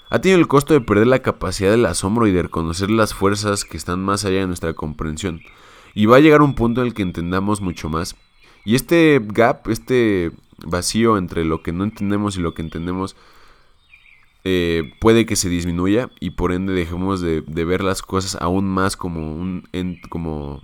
[0.09, 3.65] ha tenido el costo de perder la capacidad del asombro y de reconocer las fuerzas
[3.65, 5.41] que están más allá de nuestra comprensión.
[5.95, 8.15] Y va a llegar un punto en el que entendamos mucho más.
[8.65, 10.31] Y este gap, este
[10.65, 13.15] vacío entre lo que no entendemos y lo que entendemos,
[14.43, 18.65] eh, puede que se disminuya y por ende dejemos de, de ver las cosas aún
[18.65, 19.63] más como un
[20.09, 20.61] como,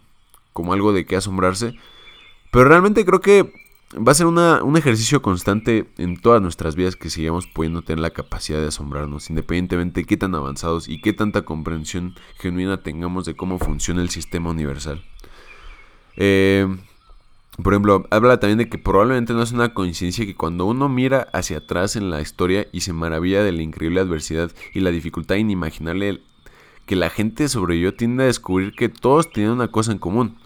[0.52, 1.76] como algo de que asombrarse
[2.52, 3.54] pero realmente creo que
[3.96, 8.12] va a ser un ejercicio constante en todas nuestras vidas que sigamos pudiendo tener la
[8.12, 13.36] capacidad de asombrarnos, independientemente de qué tan avanzados y qué tanta comprensión genuina tengamos de
[13.36, 15.04] cómo funciona el sistema universal.
[16.18, 16.68] Eh,
[17.64, 21.28] por ejemplo, habla también de que probablemente no es una coincidencia que cuando uno mira
[21.34, 25.36] hacia atrás en la historia y se maravilla de la increíble adversidad y la dificultad
[25.36, 26.22] inimaginable
[26.86, 30.38] que la gente sobrevivió, tiende a descubrir que todos tienen una cosa en común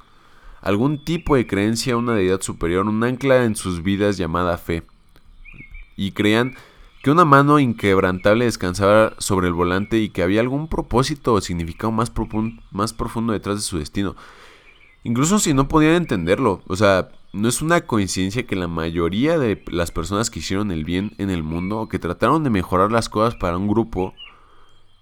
[0.64, 4.84] algún tipo de creencia a una deidad superior, un ancla en sus vidas llamada fe.
[5.96, 6.56] Y creían
[7.04, 11.92] que una mano inquebrantable descansaba sobre el volante y que había algún propósito o significado
[11.92, 12.12] más,
[12.72, 14.16] más profundo detrás de su destino.
[15.04, 19.62] Incluso si no podían entenderlo, o sea, no es una coincidencia que la mayoría de
[19.68, 23.10] las personas que hicieron el bien en el mundo o que trataron de mejorar las
[23.10, 24.14] cosas para un grupo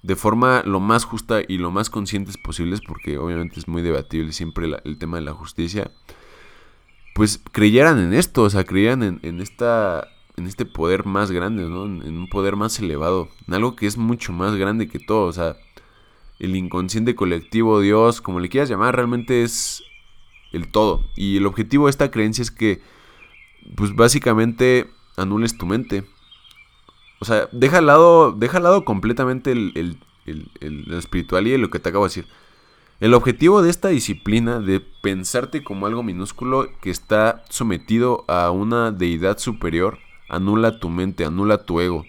[0.03, 4.31] de forma lo más justa y lo más conscientes posibles, porque obviamente es muy debatible
[4.31, 5.91] siempre el tema de la justicia,
[7.13, 11.85] pues creyeran en esto, o sea, creyeran en, esta, en este poder más grande, ¿no?
[11.85, 15.27] En, en, un poder más elevado, en algo que es mucho más grande que todo,
[15.27, 15.57] o sea,
[16.39, 19.83] el inconsciente colectivo, Dios, como le quieras llamar, realmente es
[20.51, 21.05] el todo.
[21.15, 22.81] Y el objetivo de esta creencia es que,
[23.75, 26.03] pues básicamente, anules tu mente.
[27.21, 31.77] O sea, deja al lado, deja al lado completamente el, lo espiritual y lo que
[31.77, 32.27] te acabo de decir.
[32.99, 38.91] El objetivo de esta disciplina de pensarte como algo minúsculo que está sometido a una
[38.91, 42.05] deidad superior anula tu mente, anula tu ego,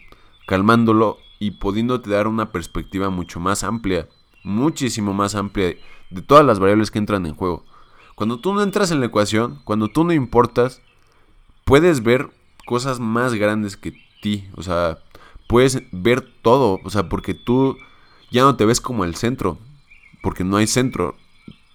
[0.47, 4.09] calmándolo y pudiéndote dar una perspectiva mucho más amplia,
[4.45, 5.77] muchísimo más amplia
[6.09, 7.67] de todas las variables que entran en juego.
[8.15, 10.81] Cuando tú no entras en la ecuación, cuando tú no importas,
[11.67, 12.31] puedes ver
[12.65, 14.49] cosas más grandes que ti.
[14.57, 14.99] O sea,
[15.47, 16.81] puedes ver todo.
[16.85, 17.77] O sea, porque tú
[18.31, 19.59] ya no te ves como el centro.
[20.23, 21.15] Porque no hay centro.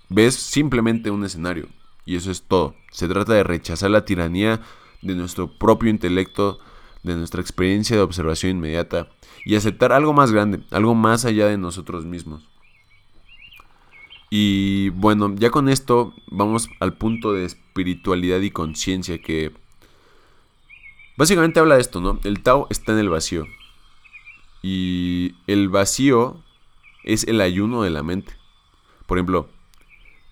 [0.09, 1.67] Ves simplemente un escenario.
[2.05, 2.73] Y eso es todo.
[2.91, 4.61] Se trata de rechazar la tiranía
[5.03, 6.59] de nuestro propio intelecto,
[7.03, 9.09] de nuestra experiencia de observación inmediata.
[9.45, 12.47] Y aceptar algo más grande, algo más allá de nosotros mismos.
[14.29, 19.53] Y bueno, ya con esto vamos al punto de espiritualidad y conciencia que
[21.17, 22.19] Básicamente habla de esto, ¿no?
[22.23, 23.45] El Tao está en el vacío.
[24.61, 26.43] Y el vacío
[27.03, 28.33] es el ayuno de la mente.
[29.07, 29.49] Por ejemplo,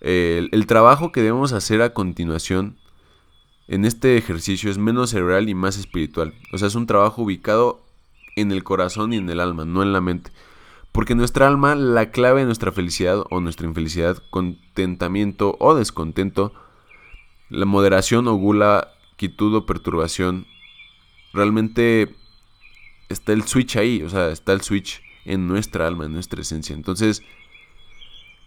[0.02, 2.78] el, trabajo que debemos hacer a continuación
[3.68, 6.36] en este ejercicio es menos cerebral y más espiritual.
[6.54, 7.82] O sea, es un trabajo ubicado
[8.36, 10.32] en el corazón y en el alma, no en la mente.
[10.92, 16.54] Porque nuestra alma, la clave de nuestra felicidad o nuestra infelicidad, contentamiento o descontento,
[17.50, 20.46] la moderación o gula, quietud o perturbación,
[21.36, 22.16] realmente
[23.10, 26.76] está el switch ahí, o sea, está el switch en nuestra alma, en nuestra esencia.
[26.76, 27.24] Entonces,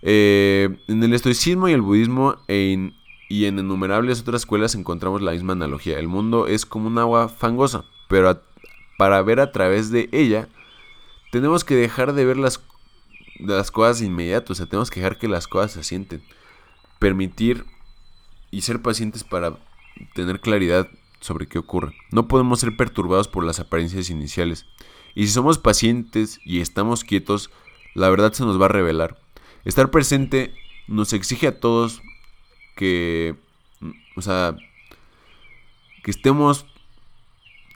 [0.03, 5.53] eh, en el estoicismo y el budismo y en innumerables otras escuelas encontramos la misma
[5.53, 5.98] analogía.
[5.98, 8.40] El mundo es como un agua fangosa, pero
[8.96, 10.48] para ver a través de ella,
[11.31, 12.62] tenemos que dejar de ver las,
[13.38, 16.22] las cosas inmediatas, o sea, tenemos que dejar que las cosas se asienten.
[16.98, 17.64] Permitir
[18.51, 19.57] y ser pacientes para
[20.14, 20.88] tener claridad
[21.20, 21.94] sobre qué ocurre.
[22.11, 24.66] No podemos ser perturbados por las apariencias iniciales.
[25.14, 27.50] Y si somos pacientes y estamos quietos,
[27.94, 29.18] la verdad se nos va a revelar.
[29.64, 30.54] Estar presente
[30.87, 32.02] nos exige a todos
[32.76, 33.37] que,
[34.16, 34.57] o sea,
[36.04, 36.66] que estemos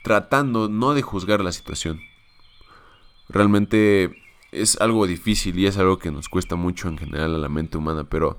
[0.03, 2.01] tratando no de juzgar la situación.
[3.29, 4.15] Realmente
[4.51, 7.77] es algo difícil y es algo que nos cuesta mucho en general a la mente
[7.77, 8.37] humana, pero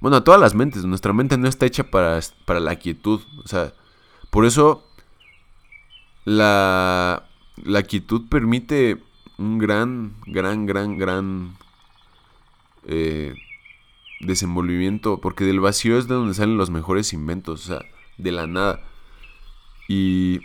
[0.00, 3.48] bueno, a todas las mentes, nuestra mente no está hecha para, para la quietud, o
[3.48, 3.72] sea,
[4.34, 4.82] por eso
[6.24, 7.22] la,
[7.62, 9.00] la quietud permite
[9.38, 11.56] un gran, gran, gran, gran
[12.84, 13.36] eh,
[14.18, 18.48] desenvolvimiento, porque del vacío es de donde salen los mejores inventos, o sea, de la
[18.48, 18.82] nada.
[19.86, 20.40] Y,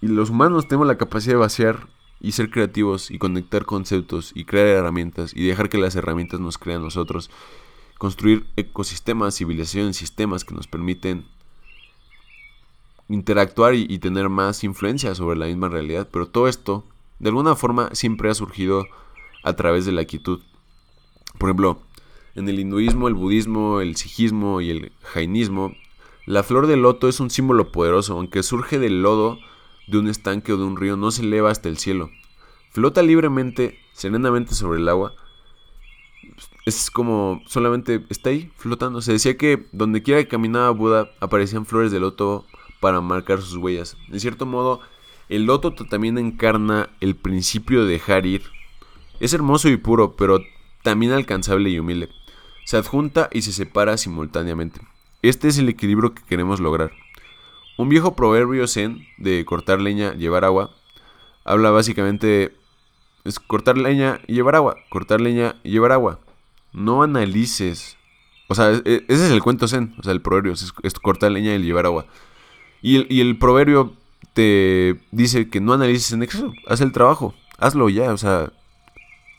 [0.00, 1.86] y los humanos tenemos la capacidad de vaciar
[2.20, 6.58] y ser creativos y conectar conceptos y crear herramientas y dejar que las herramientas nos
[6.58, 7.30] crean nosotros.
[7.98, 11.24] Construir ecosistemas, civilizaciones, sistemas que nos permiten
[13.10, 16.08] interactuar y, tener más influencia sobre la misma realidad.
[16.10, 16.84] Pero todo esto,
[17.18, 18.86] de alguna forma, siempre ha surgido
[19.42, 20.40] a través de la quietud.
[21.38, 21.80] Por ejemplo,
[22.34, 25.74] en el hinduismo, el budismo, el sijismo y el jainismo,
[26.26, 29.38] la flor de loto es un símbolo poderoso, aunque surge del lodo
[29.88, 32.10] de un estanque o de un río, no se eleva hasta el cielo.
[32.70, 35.14] Flota libremente, serenamente sobre el agua.
[36.66, 39.00] Es como solamente está ahí flotando.
[39.00, 42.44] Se decía que donde quiera que caminaba Buda aparecían flores de loto
[42.80, 43.96] para marcar sus huellas.
[44.10, 44.80] En cierto modo,
[45.28, 48.42] el loto también encarna el principio de dejar ir.
[49.20, 50.40] Es hermoso y puro, pero
[50.82, 52.08] también alcanzable y humilde.
[52.64, 54.80] Se adjunta y se separa simultáneamente.
[55.22, 56.92] Este es el equilibrio que queremos lograr.
[57.76, 60.74] Un viejo proverbio zen de cortar leña, llevar agua,
[61.44, 62.54] habla básicamente
[63.24, 66.20] es cortar leña y llevar agua, cortar leña y llevar agua.
[66.72, 67.96] No analices.
[68.48, 71.54] O sea, e, ese es el cuento zen, o sea, el proverbio es cortar leña
[71.54, 72.06] y llevar agua.
[72.82, 73.92] Y el, proverbio
[74.32, 78.52] te dice que no analices en exceso, haz el trabajo, hazlo ya, o sea,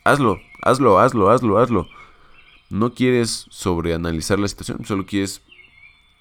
[0.03, 1.87] hazlo, hazlo, hazlo, hazlo, hazlo.
[2.69, 5.41] No quieres sobreanalizar la situación, solo quieres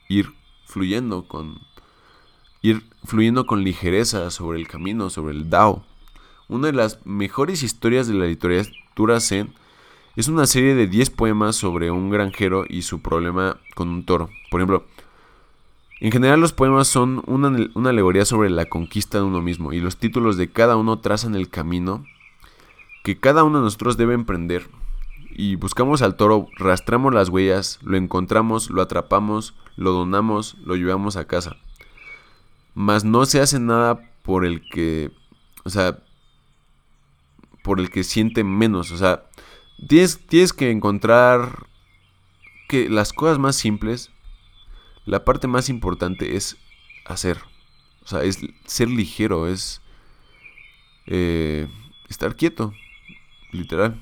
[0.08, 0.32] ir
[0.64, 1.60] fluyendo con
[2.62, 5.84] ir fluyendo con ligereza sobre el camino, sobre el Dao.
[6.48, 9.54] Una de las mejores historias de la literatura zen
[10.16, 14.28] es una serie de 10 poemas sobre un granjero y su problema con un toro.
[14.50, 14.84] Por ejemplo,
[16.00, 17.48] en general los poemas son una,
[17.88, 21.50] alegoría sobre la conquista de uno mismo y los títulos de cada uno trazan el
[21.50, 22.04] camino
[23.04, 24.68] que cada uno de nosotros debe emprender.
[25.32, 31.16] Y buscamos al toro, rastramos las huellas, lo encontramos, lo atrapamos, lo donamos, lo llevamos
[31.16, 31.56] a casa.
[32.74, 35.10] Mas no se hace nada por el que,
[35.64, 35.98] o sea,
[37.62, 38.90] por el que siente menos.
[38.90, 39.24] O sea,
[39.88, 41.66] tienes, tienes que encontrar
[42.68, 44.10] que las cosas más simples,
[45.06, 46.56] la parte más importante es
[47.04, 47.38] hacer.
[48.04, 49.80] O sea, es ser ligero, es
[51.06, 51.68] eh,
[52.08, 52.72] estar quieto,
[53.52, 54.00] literal.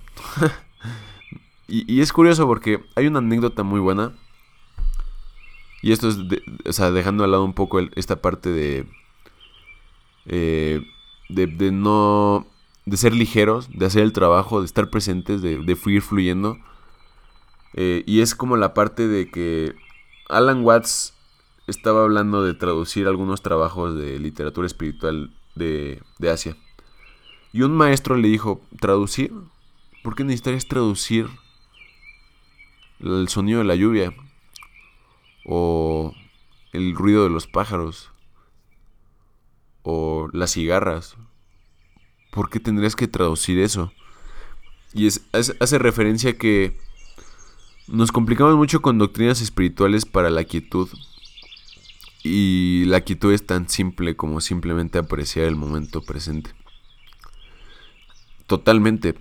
[1.69, 4.13] y, es curioso porque hay una anécdota muy buena.
[5.83, 6.19] Y esto es,
[6.65, 8.87] o sea, dejando al lado un poco esta parte de,
[10.27, 10.83] eh,
[11.29, 12.47] de, de, no,
[12.85, 16.59] de ser ligeros, de hacer el trabajo, de estar presentes, de, de fluyendo.
[17.75, 19.75] Eh, y es como la parte de que
[20.29, 21.14] Alan Watts
[21.66, 26.57] estaba hablando de traducir algunos trabajos de literatura espiritual de, de Asia.
[27.53, 29.33] Y un maestro le dijo, ¿traducir?
[30.03, 31.29] ¿Por qué necesitarías traducir
[33.01, 34.14] el sonido de la lluvia?
[35.47, 36.12] O
[36.72, 38.11] el ruido de los pájaros.
[39.83, 41.16] O las cigarras.
[42.31, 43.93] ¿Por qué tendrías que traducir eso?
[44.93, 46.79] Y es, hace referencia que
[47.89, 50.89] nos complicamos mucho con doctrinas espirituales para la quietud.
[52.22, 56.51] Y la quietud es tan simple como simplemente apreciar el momento presente
[58.49, 59.14] totalmente.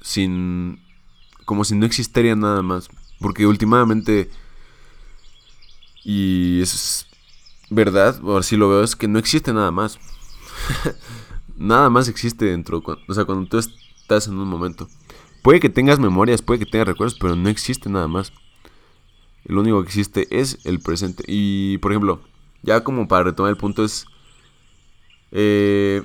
[0.00, 0.80] Sin.
[1.44, 2.88] Como si no existiera nada más.
[3.20, 4.30] Porque últimamente.
[6.02, 7.06] Y es
[7.68, 9.98] verdad, o así lo veo, es que no existe nada más.
[11.58, 12.82] nada más existe dentro.
[13.06, 14.88] O sea, cuando tú estás en un momento.
[15.42, 18.32] Puede que tengas memorias, puede que tengas recuerdos, pero no existe nada más.
[19.44, 21.24] Lo único que existe es el presente.
[21.26, 22.20] Y, por ejemplo,
[22.62, 24.06] ya como para retomar el punto es...
[25.32, 26.02] Eh,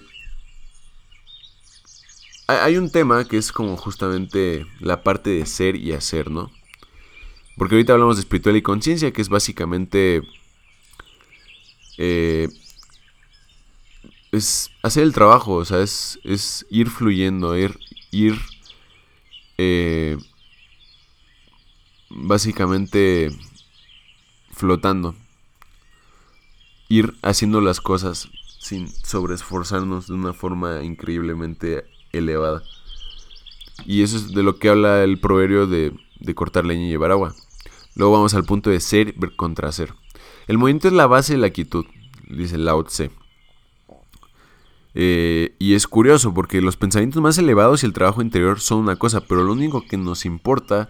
[2.48, 6.52] hay un tema que es como justamente la parte de ser y hacer, ¿no?
[7.58, 10.22] Porque ahorita hablamos de espiritual y conciencia, que es básicamente...
[11.98, 12.48] Eh,
[14.32, 17.80] es hacer el trabajo, o sea, es, es ir fluyendo, ir,
[18.12, 18.36] ir
[19.58, 20.18] eh,
[22.10, 23.30] básicamente
[24.51, 25.16] flotando,
[26.88, 28.30] ir haciendo las cosas
[28.60, 32.64] sin sobreesforzarnos de una forma increíblemente elevada.
[33.86, 35.93] Y eso es de lo que habla el proverbio de,
[36.34, 37.36] cortar leña y llevar agua.
[37.95, 39.93] Luego vamos al punto de ser contra ser.
[40.47, 41.86] El movimiento es la base de la quietud,
[42.30, 43.12] dice Lao Tse.
[44.98, 48.96] Eh, y es curioso porque los pensamientos más elevados y el trabajo interior son una
[48.96, 50.89] cosa, pero lo único que nos importa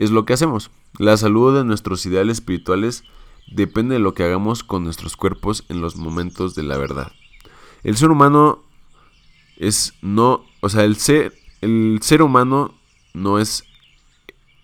[0.00, 0.72] es lo que hacemos.
[0.98, 3.04] La salud de nuestros ideales espirituales
[3.46, 7.12] depende de lo que hagamos con nuestros cuerpos en los momentos de la verdad.
[7.84, 8.64] El ser humano
[9.56, 12.74] es no, o sea, el ser, el ser humano
[13.14, 13.64] no es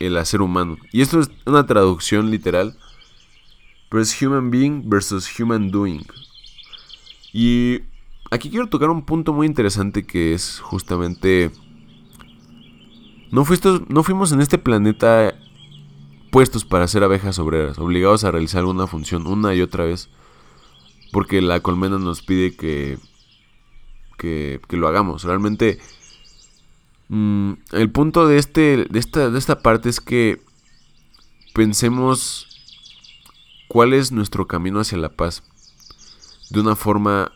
[0.01, 0.77] el hacer humano.
[0.93, 2.77] Y esto es una traducción literal,
[3.89, 6.05] pero es human being versus human doing.
[7.33, 7.83] Y
[8.31, 11.51] aquí quiero tocar un punto muy interesante que es justamente...
[13.31, 13.45] No,
[13.89, 15.35] no fuimos en este planeta
[16.31, 20.09] puestos para ser abejas obreras, obligados a realizar alguna función una y otra vez,
[21.13, 22.99] porque la colmena nos pide que
[24.19, 25.23] que, lo hagamos.
[25.23, 25.79] Realmente,
[27.09, 30.43] mm, el punto de, este, de, esta, de esta parte es que
[31.55, 32.47] pensemos
[33.69, 35.43] cuál es nuestro camino hacia la paz.
[36.51, 37.33] De una forma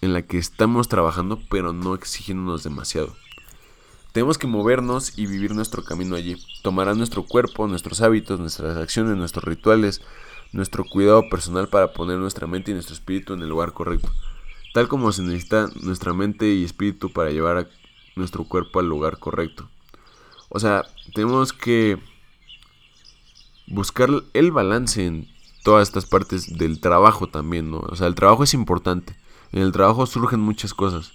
[0.00, 3.14] en la que estamos trabajando, pero no exigiéndonos demasiado.
[4.12, 6.36] Tenemos que movernos y vivir nuestro camino allí.
[6.62, 10.00] Tomará nuestro cuerpo, nuestros hábitos, nuestras acciones, nuestros rituales,
[10.52, 14.10] nuestro cuidado personal para poner nuestra mente y nuestro espíritu en el lugar correcto
[14.72, 17.68] tal como se necesita nuestra mente y espíritu para llevar a
[18.16, 19.68] nuestro cuerpo al lugar correcto.
[20.48, 20.84] O sea,
[21.14, 21.98] tenemos que
[23.66, 25.28] buscar el balance en
[25.62, 27.78] todas estas partes del trabajo también, ¿no?
[27.78, 29.14] O sea, el trabajo es importante.
[29.52, 31.12] En el trabajo surgen muchas cosas.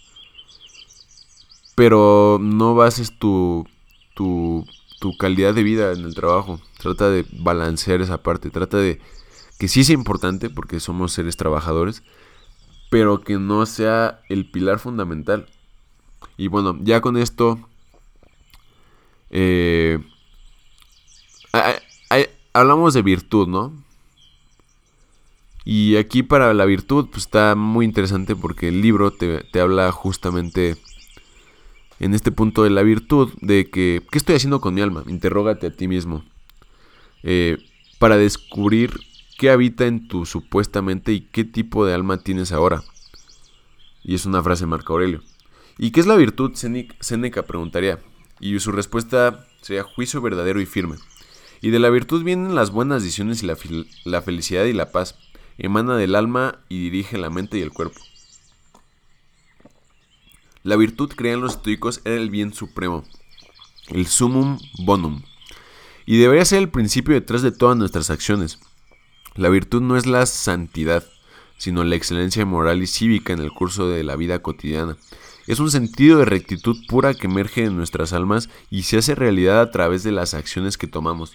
[1.75, 3.67] Pero no bases tu,
[4.13, 4.65] tu,
[4.99, 6.59] tu calidad de vida en el trabajo.
[6.77, 8.49] Trata de balancear esa parte.
[8.49, 8.99] Trata de
[9.59, 12.03] que sí sea importante porque somos seres trabajadores
[12.89, 15.47] pero que no sea el pilar fundamental.
[16.38, 17.59] Y bueno, ya con esto...
[19.31, 19.99] Eh,
[22.53, 23.73] hablamos de virtud, ¿no?
[25.66, 30.78] Y aquí para la virtud pues está muy interesante porque el libro te, habla justamente
[31.99, 35.03] en este punto de la virtud, de que, ¿qué estoy haciendo con mi alma?
[35.07, 36.24] Interrógate a ti mismo.
[37.24, 37.57] Eh,
[37.97, 38.99] para descubrir
[39.39, 42.84] qué habita en tu supuestamente y qué tipo de alma tienes ahora.
[44.03, 45.24] Y es una frase de Marco Aurelio.
[45.80, 46.53] ¿Y qué es la virtud?
[46.53, 47.99] Séneca preguntaría.
[48.39, 50.97] Y su respuesta sería juicio verdadero y firme.
[51.61, 53.57] Y de la virtud vienen las buenas decisiones y la,
[54.03, 55.18] la felicidad y la paz.
[55.58, 57.99] Emana del alma y dirige la mente y el cuerpo.
[60.64, 63.03] La virtud, creían los estoicos, era el bien supremo,
[63.89, 65.22] el sumum bonum,
[66.06, 68.60] y debería ser el principio detrás de todas nuestras acciones.
[69.36, 71.06] La virtud no es la santidad,
[71.58, 74.97] sino la excelencia moral y cívica en el curso de la vida cotidiana.
[75.47, 79.62] Es un sentido de rectitud pura que emerge en nuestras almas y se hace realidad
[79.62, 81.34] a través de las acciones que tomamos.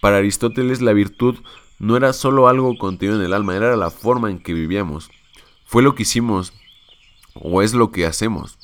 [0.00, 1.36] Para Aristóteles la virtud
[1.82, 5.10] no era solo algo contenido en el alma, era la forma en que vivíamos.
[5.64, 6.52] Fue lo que hicimos,
[7.34, 8.56] o es lo que hacemos.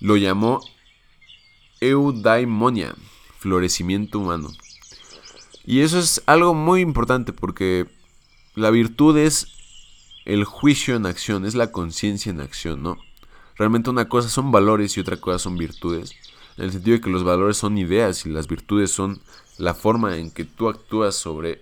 [0.00, 0.62] Lo llamó
[1.80, 2.94] eudaimonia,
[3.38, 4.48] florecimiento humano.
[5.66, 7.88] Y eso es algo muy importante porque
[8.54, 9.48] la virtud es
[10.24, 12.96] el juicio en acción, es la conciencia en acción, ¿no?
[13.56, 16.14] Realmente una cosa son valores y otra cosa son virtudes.
[16.56, 19.20] En el sentido de que los valores son ideas y las virtudes son
[19.58, 21.60] la forma en que tú actúas sobre...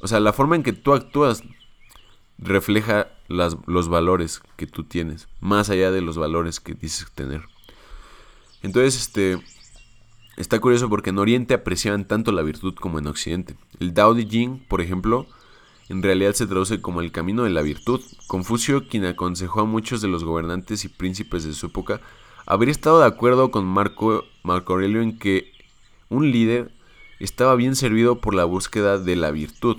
[0.00, 1.42] O sea, la forma en que tú actúas
[2.38, 7.42] refleja los valores que tú tienes, más allá de los valores que dices tener.
[8.62, 9.38] Entonces, este,
[10.36, 13.56] está curioso porque en Oriente apreciaban tanto la virtud como en Occidente.
[13.80, 15.26] El Dao de por ejemplo,
[15.88, 18.00] en realidad se traduce como el camino de la virtud.
[18.26, 22.00] Confucio, quien aconsejó a muchos de los gobernantes y príncipes de su época,
[22.46, 25.52] habría estado de acuerdo con Marco, Marco Aurelio en que
[26.08, 26.72] un líder
[27.20, 29.78] estaba bien servido por la búsqueda de la virtud.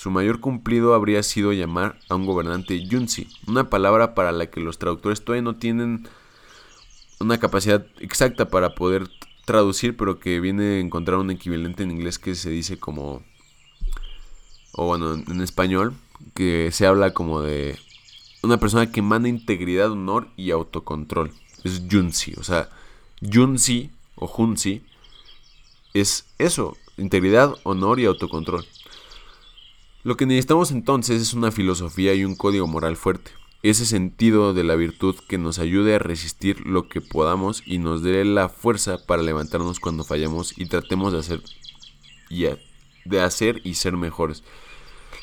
[0.00, 4.58] Su mayor cumplido habría sido llamar a un gobernante yunzi, una palabra para la que
[4.58, 6.08] los traductores todavía no tienen
[7.18, 9.10] una capacidad exacta para poder
[9.44, 13.22] traducir, pero que viene a encontrar un equivalente en inglés que se dice como
[14.72, 15.92] o bueno, en español,
[16.32, 17.78] que se habla como de
[18.42, 21.30] una persona que manda integridad, honor y autocontrol.
[21.62, 22.70] Es Junsi, o sea,
[23.20, 24.82] Junsi o Junsi
[25.92, 28.64] es eso, integridad, honor y autocontrol.
[30.02, 33.32] Lo que necesitamos entonces es una filosofía y un código moral fuerte.
[33.62, 38.02] Ese sentido de la virtud que nos ayude a resistir lo que podamos y nos
[38.02, 41.42] dé la fuerza para levantarnos cuando fallamos y tratemos de hacer
[42.30, 42.46] y
[43.04, 44.42] de hacer y ser mejores.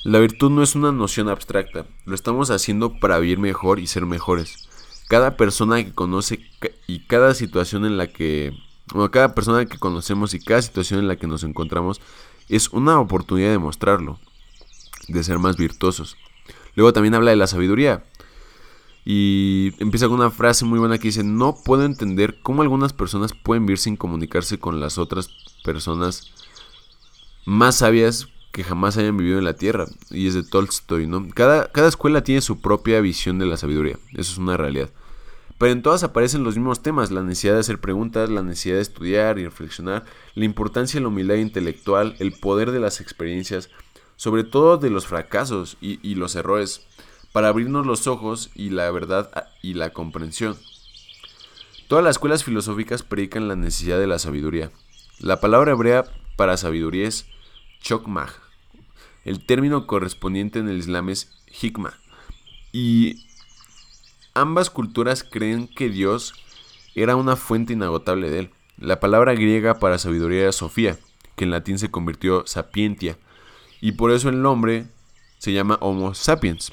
[0.03, 4.05] La virtud no es una noción abstracta, lo estamos haciendo para vivir mejor y ser
[4.05, 4.69] mejores.
[5.07, 6.39] Cada persona que conoce
[6.85, 8.53] y cada situación en la que,
[8.93, 11.99] bueno, cada persona que conocemos y cada situación en la que nos encontramos
[12.47, 14.19] es una oportunidad de mostrarlo,
[15.07, 16.17] de ser más virtuosos.
[16.75, 18.03] Luego también habla de la sabiduría.
[19.05, 23.31] Y empieza con una frase muy buena que dice, no puedo entender cómo algunas personas
[23.33, 25.29] pueden vivir sin comunicarse con las otras
[25.63, 26.33] personas
[27.45, 29.85] más sabias que jamás hayan vivido en la Tierra.
[30.09, 31.25] Y es de Tolstoy, ¿no?
[31.33, 33.97] Cada, cada escuela tiene su propia visión de la sabiduría.
[34.13, 34.89] Eso es una realidad.
[35.57, 38.81] Pero en todas aparecen los mismos temas, la necesidad de hacer preguntas, la necesidad de
[38.81, 40.05] estudiar y reflexionar,
[40.35, 43.69] la importancia de la humildad intelectual, el poder de las experiencias,
[44.17, 46.85] sobre todo de los fracasos y, los errores,
[47.31, 50.57] para abrirnos los ojos y la verdad y la comprensión.
[51.87, 54.71] Todas las escuelas filosóficas predican la necesidad de la sabiduría.
[55.19, 56.03] La palabra hebrea
[56.35, 57.27] para sabiduría es
[57.81, 58.27] chokmah.
[59.23, 61.93] El término correspondiente en el Islam es hikmah.
[62.73, 63.25] Y
[64.33, 66.33] ambas culturas creen que Dios
[66.95, 68.51] era una fuente inagotable de él.
[68.77, 70.97] La palabra griega para sabiduría era Sofía,
[71.35, 73.17] que en latín se convirtió sapientia,
[73.81, 74.87] y por eso el nombre
[75.37, 76.71] se llama Homo sapiens.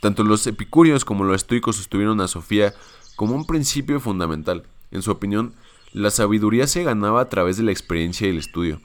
[0.00, 2.74] Tanto los epicúreos como los estoicos sostuvieron a Sofía
[3.16, 4.64] como un principio fundamental.
[4.90, 5.54] En su opinión,
[5.92, 8.80] la sabiduría se ganaba a través de la experiencia y el estudio.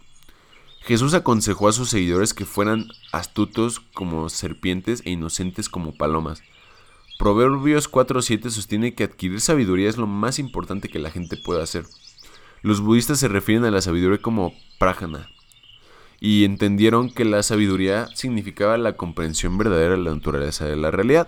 [0.81, 6.41] Jesús aconsejó a sus seguidores que fueran astutos como serpientes e inocentes como palomas.
[7.19, 11.85] Proverbios 4.7 sostiene que adquirir sabiduría es lo más importante que la gente puede hacer.
[12.63, 15.29] Los budistas se refieren a la sabiduría como prajna
[16.25, 21.27] y entendieron que la sabiduría significaba la comprensión verdadera de la naturaleza de la realidad.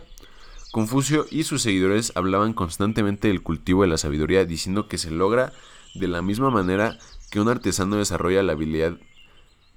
[0.71, 5.51] Confucio y sus seguidores hablaban constantemente del cultivo de la sabiduría, diciendo que se logra
[5.95, 6.97] de la misma manera
[7.29, 8.97] que un artesano desarrolla la habilidad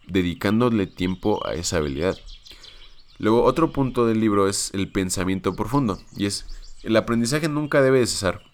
[0.07, 2.17] dedicándole tiempo a esa habilidad.
[3.19, 6.47] Luego, otro punto del libro es el pensamiento profundo, y es,
[6.85, 8.48] el aprendizaje nunca debe cesar.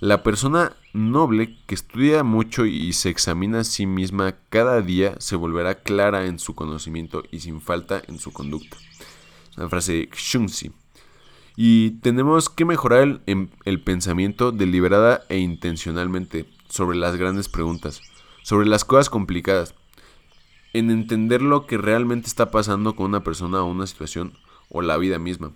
[0.00, 5.36] La persona noble que estudia mucho y se examina a sí misma cada día se
[5.36, 8.76] volverá clara en su conocimiento y sin falta en su conducta.
[9.56, 10.70] Una frase de Xunzi.
[11.56, 18.02] Y tenemos que mejorar em, el pensamiento deliberada e intencionalmente sobre las grandes preguntas,
[18.42, 19.74] sobre las cosas complicadas,
[20.74, 24.34] en entender lo que realmente está pasando con una persona o una situación
[24.68, 25.52] o la vida misma.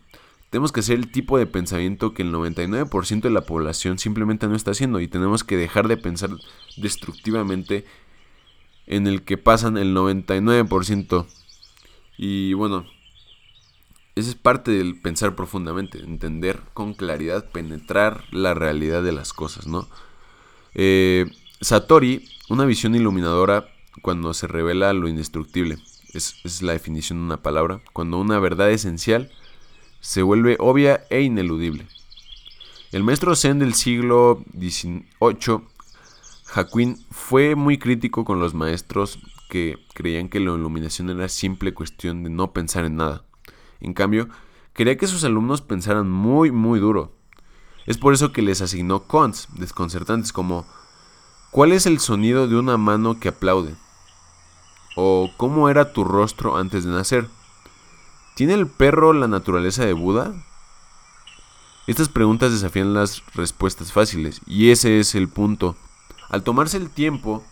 [0.50, 4.56] Tenemos que hacer el tipo de pensamiento que el 99% de la población simplemente no
[4.56, 6.30] está haciendo y tenemos que dejar de pensar
[6.76, 7.86] destructivamente
[8.86, 11.26] en el que pasan el 99%.
[12.18, 12.84] Y bueno,
[14.16, 19.68] esa es parte del pensar profundamente, entender con claridad, penetrar la realidad de las cosas,
[19.68, 19.88] ¿no?
[20.74, 21.26] Eh,
[21.60, 23.68] Satori, una visión iluminadora
[24.02, 25.78] cuando se revela lo indestructible.
[26.12, 27.80] Es, es la definición de una palabra.
[27.92, 29.30] Cuando una verdad esencial
[30.00, 31.86] se vuelve obvia e ineludible.
[32.92, 35.60] El maestro Zen del siglo XVIII,
[36.54, 42.24] Hakuin, fue muy crítico con los maestros que creían que la iluminación era simple cuestión
[42.24, 43.24] de no pensar en nada.
[43.80, 44.28] En cambio,
[44.72, 47.12] quería que sus alumnos pensaran muy, muy duro.
[47.86, 50.66] Es por eso que les asignó cons desconcertantes como
[51.50, 53.74] ¿Cuál es el sonido de una mano que aplaude?
[54.94, 57.28] ¿O cómo era tu rostro antes de nacer?
[58.40, 60.32] ¿Tiene el perro la naturaleza de Buda?
[61.86, 65.76] Estas preguntas desafían las respuestas fáciles, y ese es el punto.
[66.30, 67.44] Al tomarse el tiempo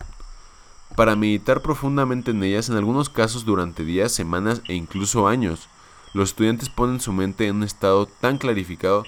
[0.95, 5.69] para meditar profundamente en ellas, en algunos casos durante días, semanas e incluso años,
[6.15, 9.03] los estudiantes ponen su mente en un estado tan clarificado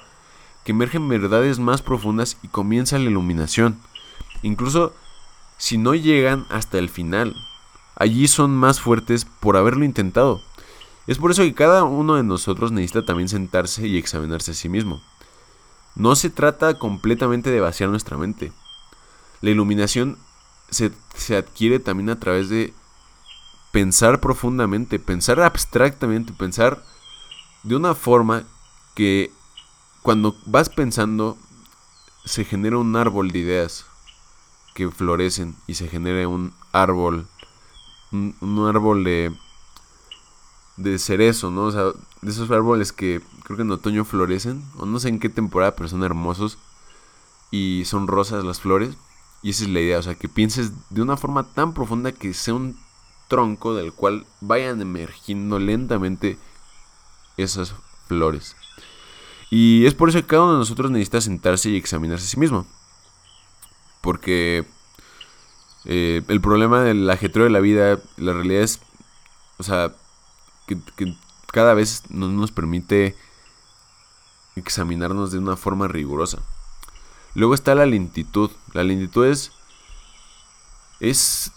[0.63, 3.79] que emergen verdades más profundas y comienza la iluminación.
[4.43, 4.93] Incluso
[5.57, 7.35] si no llegan hasta el final,
[7.95, 10.43] allí son más fuertes por haberlo intentado.
[11.07, 14.69] Es por eso que cada uno de nosotros necesita también sentarse y examinarse a sí
[14.69, 15.01] mismo.
[15.95, 18.51] No se trata completamente de vaciar nuestra mente.
[19.41, 20.17] La iluminación
[20.69, 20.93] se,
[21.35, 22.73] adquiere también a través de
[23.71, 26.83] pensar profundamente, pensar abstractamente, pensar
[27.63, 28.43] de una forma
[28.95, 29.31] que
[30.01, 31.37] cuando vas pensando
[32.25, 33.85] se genera un árbol de ideas
[34.75, 37.27] que florecen y se genera un árbol,
[38.11, 39.35] un árbol de
[40.77, 41.63] de cerezo, ¿no?
[41.65, 41.83] O sea,
[42.21, 45.75] de esos árboles que creo que en otoño florecen, o no sé en qué temporada,
[45.75, 46.57] pero son hermosos
[47.51, 48.95] y son rosas las flores.
[49.43, 52.33] Y esa es la idea, o sea, que pienses de una forma tan profunda que
[52.33, 52.77] sea un
[53.27, 56.37] tronco del cual vayan emergiendo lentamente
[57.37, 57.73] esas
[58.07, 58.55] flores.
[59.49, 62.39] Y es por eso que cada uno de nosotros necesita sentarse y examinarse a sí
[62.39, 62.65] mismo.
[63.99, 64.65] Porque
[65.85, 68.79] eh, el problema del ajetreo de la vida, la realidad es,
[69.57, 69.93] o sea,
[70.95, 71.15] que,
[71.51, 73.15] cada vez no nos permite
[74.55, 76.39] examinarnos de una forma rigurosa.
[77.35, 78.51] Luego está la lentitud.
[78.73, 79.51] La lentitud es,
[80.99, 81.51] es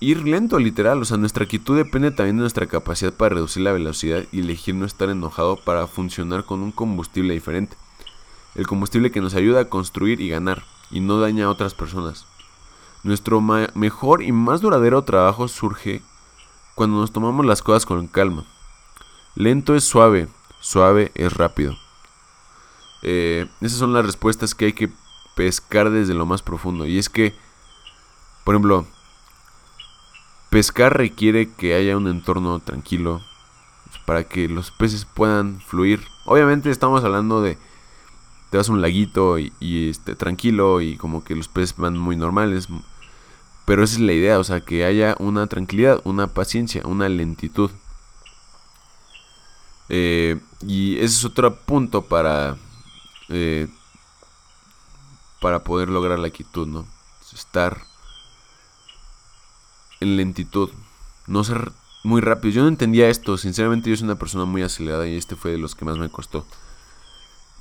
[0.00, 1.00] ir lento, literal.
[1.00, 4.74] O sea, nuestra quietud depende también de nuestra capacidad para reducir la velocidad y elegir
[4.74, 7.76] no estar enojado para funcionar con un combustible diferente.
[8.54, 12.26] El combustible que nos ayuda a construir y ganar y no daña a otras personas.
[13.02, 16.02] Nuestro mejor y más duradero trabajo surge
[16.74, 18.44] cuando nos tomamos las cosas con calma.
[19.34, 20.28] Lento es suave,
[20.60, 21.76] suave es rápido.
[23.02, 24.90] Eh, esas son las respuestas que hay que
[25.34, 26.86] pescar desde lo más profundo.
[26.86, 27.34] Y es que,
[28.44, 28.86] por ejemplo,
[30.50, 33.20] pescar requiere que haya un entorno tranquilo
[34.06, 36.02] para que los peces puedan fluir.
[36.24, 37.58] Obviamente estamos hablando de
[38.50, 41.98] te vas a un laguito y, y este, tranquilo y como que los peces van
[41.98, 42.68] muy normales,
[43.64, 47.70] pero esa es la idea, o sea, que haya una tranquilidad, una paciencia, una lentitud.
[49.88, 52.56] Eh, y ese es otro punto para,
[53.28, 53.68] eh,
[55.40, 56.86] para poder lograr la quietud, ¿no?
[57.32, 57.82] Estar
[59.98, 60.70] en lentitud,
[61.26, 61.72] no ser
[62.04, 62.54] muy rápido.
[62.54, 65.58] Yo no entendía esto, sinceramente yo soy una persona muy acelerada y este fue de
[65.58, 66.46] los que más me costó.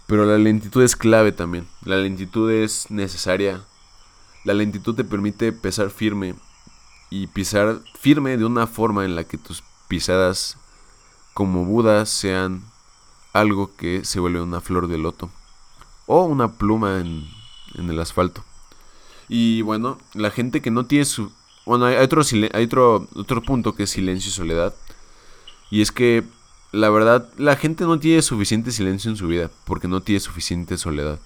[0.05, 1.67] Pero la lentitud es clave también.
[1.85, 3.61] La lentitud es necesaria
[4.43, 6.35] la lentitud te permite pisar firme
[7.09, 10.57] y pisar firme de una forma en la que tus pisadas
[11.33, 12.63] como Buda sean
[13.33, 15.29] algo que se vuelve una flor de loto
[16.05, 17.25] o una pluma en,
[17.75, 18.43] el asfalto.
[19.29, 21.31] Y bueno, la gente que no tiene su...
[21.65, 22.21] Bueno, hay otro,
[22.53, 24.75] hay otro, otro punto que es silencio y soledad.
[25.71, 26.23] Y es que
[26.71, 30.77] la verdad, la gente no tiene suficiente silencio en su vida porque no tiene suficiente
[30.77, 31.19] soledad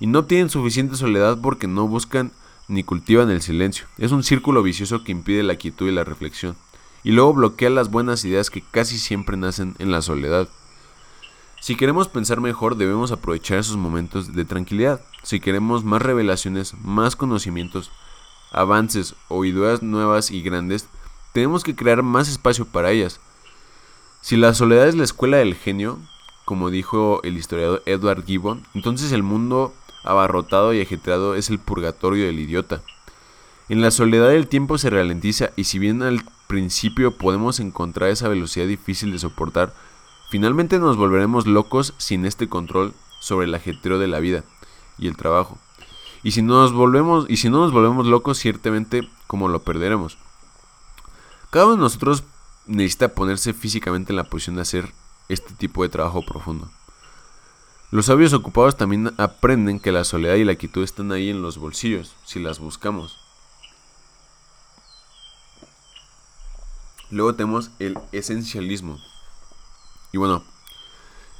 [0.00, 2.32] y no tienen suficiente soledad porque no buscan
[2.66, 3.86] ni cultivan el silencio.
[3.98, 6.56] Es un círculo vicioso que impide la quietud y la reflexión,
[7.04, 10.48] y luego bloquea las buenas ideas que casi siempre nacen en la soledad.
[11.60, 15.02] Si queremos pensar mejor, debemos aprovechar esos momentos de tranquilidad.
[15.22, 17.90] Si queremos más revelaciones, más conocimientos,
[18.50, 20.86] avances o ideas nuevas y grandes,
[21.34, 23.20] tenemos que crear más espacio para ellas.
[24.22, 25.98] Si la soledad es la escuela del genio,
[26.44, 29.74] como dijo el historiador Edward Gibbon, entonces el mundo
[30.04, 32.82] abarrotado y ajetreado es el purgatorio del idiota.
[33.68, 38.28] En la soledad el tiempo se ralentiza y si bien al principio podemos encontrar esa
[38.28, 39.72] velocidad difícil de soportar,
[40.30, 44.44] Finalmente nos volveremos locos sin este control sobre el ajetreo de la vida
[44.96, 45.58] y el trabajo.
[46.22, 50.18] Y si nos volvemos y si no nos volvemos locos, ciertamente como lo perderemos.
[51.50, 52.22] Cada uno de nosotros
[52.66, 54.92] necesita ponerse físicamente en la posición de hacer
[55.28, 56.70] este tipo de trabajo profundo.
[57.90, 61.58] Los sabios ocupados también aprenden que la soledad y la quietud están ahí en los
[61.58, 63.18] bolsillos, si las buscamos.
[67.10, 69.00] Luego tenemos el esencialismo.
[70.12, 70.44] Y bueno,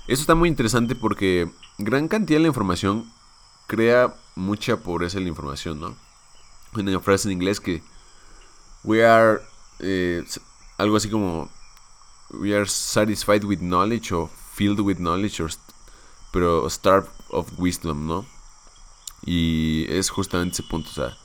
[0.09, 1.49] eso está muy interesante porque
[1.79, 3.13] gran cantidad de la información
[3.69, 5.95] crea mucha pobreza en la información, ¿no?
[6.73, 7.81] Hay una frase en inglés que
[8.83, 9.41] we are
[9.79, 10.25] eh,
[10.79, 11.49] algo así como
[12.31, 15.41] we are satisfied with knowledge o filled with knowledge
[16.33, 18.27] pero starved of wisdom, ¿no?
[19.25, 21.17] Y es justamente ese punto, o sea,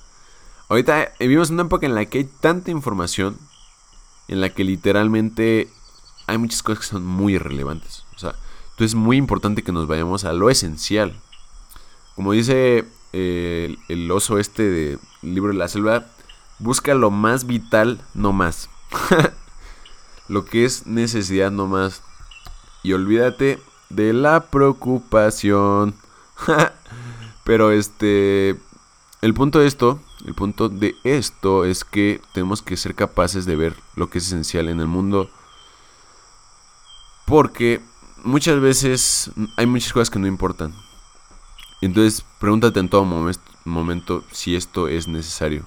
[0.69, 3.37] ahorita vivimos en una época en la que hay tanta información
[4.27, 5.69] en la que literalmente
[6.27, 8.35] hay muchas cosas que son muy irrelevantes, o sea,
[8.75, 11.17] entonces es muy importante que nos vayamos a lo esencial.
[12.15, 16.07] Como dice eh, el, oso este del libro de la selva,
[16.59, 18.69] busca lo más vital, no más.
[20.27, 22.01] lo que es necesidad, no más.
[22.83, 23.59] Y olvídate
[23.89, 25.95] de la preocupación.
[27.43, 28.57] Pero este,
[29.21, 33.55] el punto de esto, el punto de esto es que tenemos que ser capaces de
[33.55, 35.29] ver lo que es esencial en el mundo.
[37.25, 37.81] Porque
[38.23, 40.73] muchas veces hay muchas cosas que no importan.
[41.81, 43.05] Entonces, pregúntate en todo
[43.65, 45.65] momento si esto es necesario.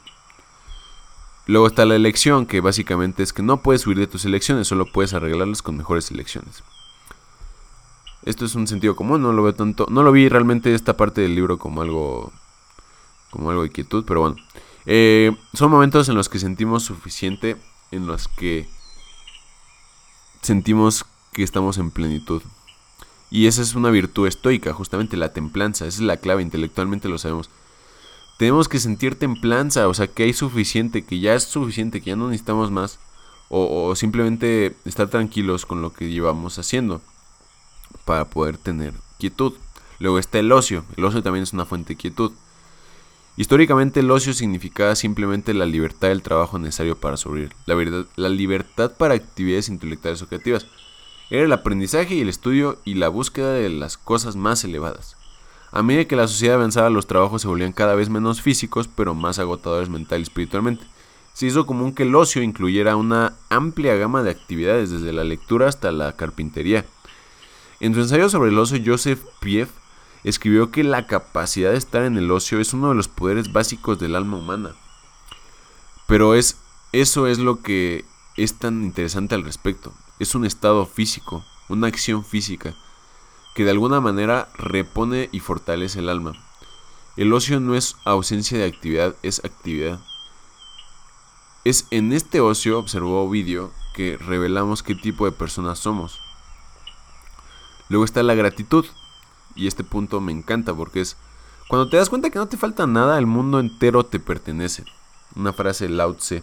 [1.47, 4.85] Luego está la elección, que básicamente es que no puedes huir de tus elecciones, solo
[4.85, 6.63] puedes arreglarlas con mejores elecciones.
[8.25, 11.21] Esto es un sentido común, no lo veo tanto, no lo vi realmente esta parte
[11.21, 12.33] del libro como algo
[13.31, 14.37] como algo de quietud, pero bueno.
[14.87, 17.57] Eh, son momentos en los que sentimos suficiente,
[17.91, 18.67] en los que
[20.41, 22.43] sentimos que estamos en plenitud.
[23.31, 27.19] Y esa es una virtud estoica, justamente la templanza, esa es la clave, intelectualmente lo
[27.19, 27.51] sabemos.
[28.39, 32.17] Tenemos que sentir templanza, o sea, que hay suficiente, que ya es suficiente, que ya
[32.17, 32.99] no necesitamos más,
[33.51, 37.01] o, simplemente estar tranquilos con lo que llevamos haciendo
[38.05, 39.55] para poder tener quietud.
[39.99, 42.33] Luego está el ocio, el ocio también es una fuente de quietud.
[43.39, 47.55] Históricamente el ocio significaba simplemente la libertad del trabajo necesario para sobrevivir,
[48.17, 50.67] la, libertad para actividades intelectuales o creativas.
[51.31, 55.17] Era el aprendizaje y el estudio y la búsqueda de las cosas más elevadas.
[55.71, 59.15] A medida que la sociedad avanzaba, los trabajos se volvían cada vez menos físicos, pero
[59.15, 60.85] más agotadores mental y espiritualmente.
[61.33, 65.69] Se hizo común que el ocio incluyera una amplia gama de actividades, desde la lectura
[65.69, 66.85] hasta la carpintería.
[67.81, 69.71] En su ensayo sobre el ocio, Joseph Pief
[70.25, 73.99] escribió que la capacidad de estar en el ocio es uno de los poderes básicos
[73.99, 74.75] del alma humana.
[76.07, 76.57] Pero es
[76.93, 78.05] eso es lo que
[78.37, 82.75] es tan interesante al respecto es un estado físico, una acción física,
[83.55, 86.33] que de alguna manera repone y fortalece el alma.
[87.17, 90.01] El ocio no es ausencia de actividad, es actividad.
[91.65, 96.21] Es en este ocio, observó Ovidio, que revelamos qué tipo de personas somos.
[97.89, 98.85] Luego está la gratitud,
[99.55, 101.17] y este punto me encanta porque es
[101.69, 104.85] cuando te das cuenta que no te falta nada, el mundo entero te pertenece.
[105.37, 106.43] Una frase de Lao Tse,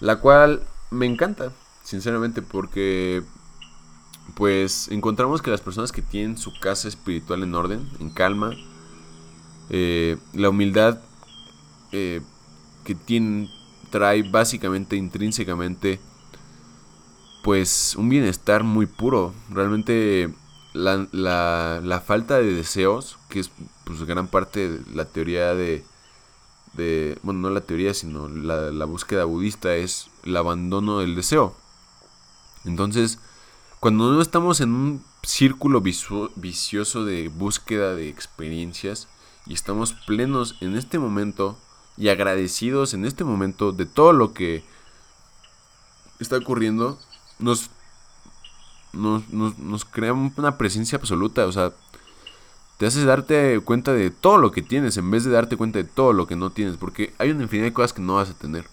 [0.00, 1.52] la cual me encanta
[1.82, 3.22] sinceramente, porque
[4.34, 8.52] pues encontramos que las personas que tienen su casa espiritual en orden, en calma,
[9.70, 11.00] eh, la humildad
[11.92, 12.20] eh,
[12.84, 13.48] que tienen
[13.90, 16.00] trae básicamente, intrínsecamente,
[17.42, 19.34] pues un bienestar muy puro.
[19.50, 20.32] Realmente
[20.72, 23.50] la, la, falta de deseos, que es
[23.84, 25.84] pues gran parte de la teoría de,
[26.74, 31.54] de bueno, no la teoría, sino la, la búsqueda budista, es el abandono del deseo.
[32.64, 33.18] Entonces,
[33.80, 39.08] cuando no estamos en un círculo vicioso de búsqueda de experiencias
[39.46, 41.58] y estamos plenos en este momento
[41.96, 44.64] y agradecidos en este momento de todo lo que
[46.20, 46.98] está ocurriendo,
[47.42, 47.70] nos,
[48.92, 49.28] nos,
[49.58, 51.46] nos, crea una presencia absoluta.
[51.46, 51.72] O sea,
[52.78, 55.84] te haces darte cuenta de todo lo que tienes en vez de darte cuenta de
[55.84, 56.76] todo lo que no tienes.
[56.76, 58.66] Porque hay una infinidad de cosas que no vas a tener.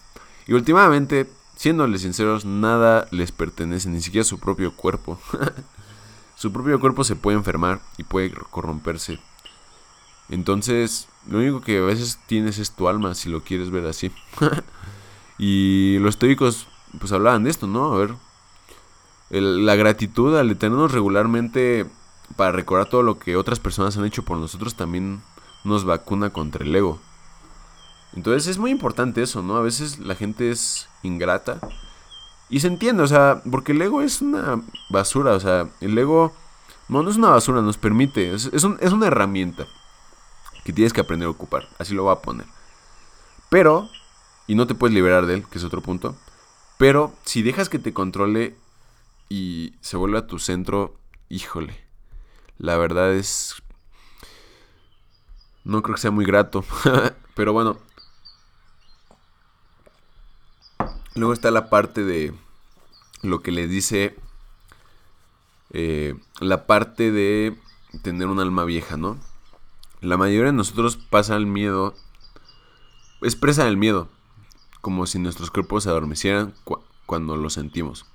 [0.46, 1.28] Y últimamente
[1.60, 5.20] Siéndoles sinceros, nada les pertenece, ni siquiera su propio cuerpo.
[6.34, 9.18] su propio cuerpo se puede enfermar y puede corromperse.
[10.30, 14.10] Entonces, lo único que a veces tienes es tu alma, si lo quieres ver así.
[15.38, 16.66] y los estoicos,
[16.98, 17.92] pues hablaban de esto, ¿no?
[17.92, 18.14] A ver,
[19.30, 21.86] la gratitud al detenernos regularmente
[22.36, 25.22] para recordar todo lo que otras personas han hecho por nosotros también
[25.64, 26.98] nos vacuna contra el ego.
[28.14, 29.56] Entonces es muy importante eso, ¿no?
[29.56, 31.60] A veces la gente es ingrata
[32.48, 36.34] Y se entiende, o sea, porque el ego es una basura, o sea, el ego
[36.88, 39.66] no, es una basura, nos permite, es, es, es una herramienta
[40.64, 42.46] que tienes que aprender a ocupar, así lo voy a poner.
[43.48, 43.88] Pero,
[44.48, 46.16] y no te puedes liberar de él, que es otro punto,
[46.78, 48.56] pero si dejas que te controle
[49.30, 50.98] y se vuelve a tu centro,
[51.30, 51.74] híjole,
[52.58, 53.62] la verdad es...
[55.64, 56.64] No creo que sea muy grato,
[57.34, 57.78] pero bueno.
[61.14, 62.34] Luego está la parte de
[63.22, 64.16] lo que les dice
[65.72, 67.56] eh, la parte de
[68.02, 69.18] tener un alma vieja, ¿no?
[70.00, 71.94] La mayoría de nosotros pasa el miedo,
[73.22, 74.08] expresa el miedo,
[74.80, 76.54] como si nuestros cuerpos se adormecieran
[77.06, 78.06] cuando lo sentimos.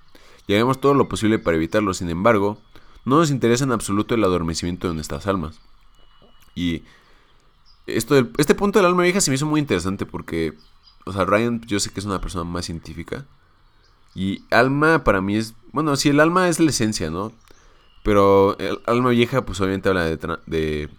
[0.47, 2.59] Y haremos todo lo posible para evitarlo, sin embargo,
[3.03, 5.59] no nos interesa en absoluto el adormecimiento de nuestras almas.
[6.53, 6.83] Y
[7.87, 10.53] esto este punto del alma vieja se me hizo muy interesante porque,
[11.05, 13.25] o sea, Ryan yo sé que es una persona más científica.
[14.15, 17.31] Y alma para mí es, bueno, si el alma es la esencia, ¿no?
[18.03, 20.89] Pero el alma vieja pues obviamente habla de, de,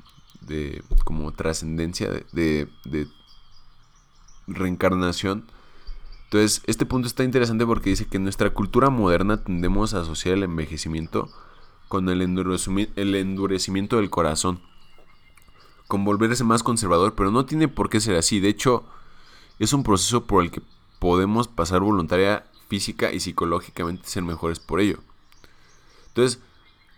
[0.42, 3.08] de como trascendencia, de, de
[4.46, 5.44] reencarnación.
[6.26, 10.34] Entonces, este punto está interesante porque dice que en nuestra cultura moderna tendemos a asociar
[10.34, 11.30] el envejecimiento
[11.86, 14.60] con el, endurecimiento del corazón,
[15.86, 18.40] con volverse más conservador, pero no tiene por qué ser así.
[18.40, 18.84] De hecho,
[19.60, 20.62] es un proceso por el que
[20.98, 24.98] podemos pasar voluntaria, física y psicológicamente ser mejores por ello.
[26.08, 26.40] Entonces,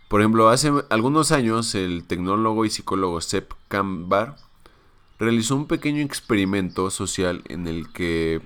[0.07, 4.37] por ejemplo, hace algunos años el tecnólogo y psicólogo Sepp Kambar
[5.19, 8.41] realizó un pequeño experimento social en el que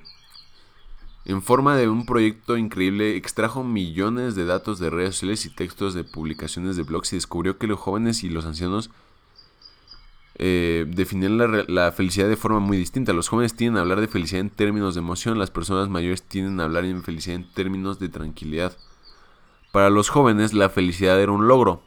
[1.25, 5.93] en forma de un proyecto increíble, extrajo millones de datos de redes sociales y textos
[5.93, 8.89] de publicaciones de blogs y descubrió que los jóvenes y los ancianos
[10.35, 13.13] eh, definían la, felicidad de forma muy distinta.
[13.13, 16.59] Los jóvenes tienden a hablar de felicidad en términos de emoción, las personas mayores tienden
[16.59, 18.75] a hablar en felicidad en términos de tranquilidad.
[19.71, 21.83] Para los jóvenes la felicidad era un logro,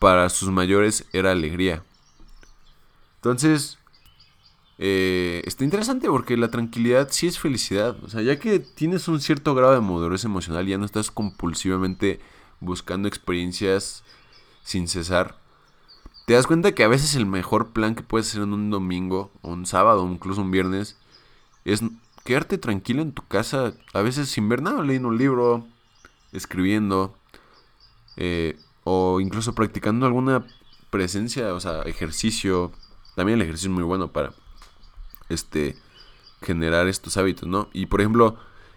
[0.00, 1.84] para sus mayores era alegría.
[3.16, 3.77] Entonces,
[4.78, 7.96] eh, está interesante porque la tranquilidad sí es felicidad.
[8.04, 12.20] O sea, ya que tienes un cierto grado de madurez emocional, ya no estás compulsivamente
[12.60, 14.04] buscando experiencias
[14.62, 15.36] sin cesar.
[16.26, 19.32] Te das cuenta que a veces el mejor plan que puedes hacer en un domingo,
[19.42, 20.96] o un sábado, o incluso un viernes,
[21.64, 21.82] es
[22.24, 25.66] quedarte tranquilo en tu casa, a veces sin ver nada, leyendo un libro,
[26.32, 27.16] escribiendo,
[28.16, 30.46] eh, o incluso practicando alguna
[30.90, 32.72] presencia, o sea, ejercicio.
[33.16, 34.34] También el ejercicio es muy bueno para
[35.28, 35.76] este,
[36.42, 37.68] generar estos hábitos, ¿no?
[37.72, 38.36] Y por ejemplo,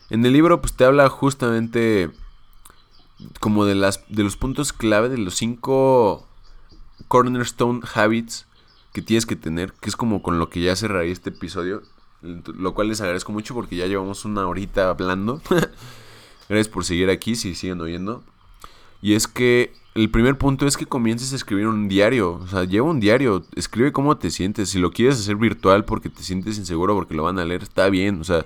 [0.10, 2.12] en el libro pues te habla justamente
[3.40, 6.28] como de, las, de los puntos clave, de los cinco
[7.08, 8.48] cornerstone habits
[8.94, 11.82] que tienes que tener, que es como con lo que ya cerraré este episodio,
[12.22, 15.42] lo cual les agradezco mucho porque ya llevamos una horita hablando.
[16.50, 18.24] Gracias por seguir aquí, si siguen oyendo.
[19.02, 22.36] Y es que el primer punto es que comiences a escribir un diario.
[22.36, 23.44] O sea, lleva un diario.
[23.56, 24.70] Escribe cómo te sientes.
[24.70, 27.90] Si lo quieres hacer virtual porque te sientes inseguro porque lo van a leer, está
[27.90, 28.22] bien.
[28.22, 28.46] O sea,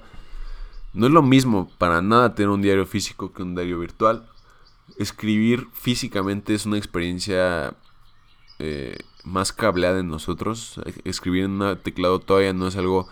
[0.93, 4.27] no es lo mismo para nada tener un diario físico que un diario virtual.
[4.97, 7.75] Escribir físicamente es una experiencia
[8.57, 10.81] eh, más cableada en nosotros.
[11.03, 13.07] Escribir en un teclado todavía no es algo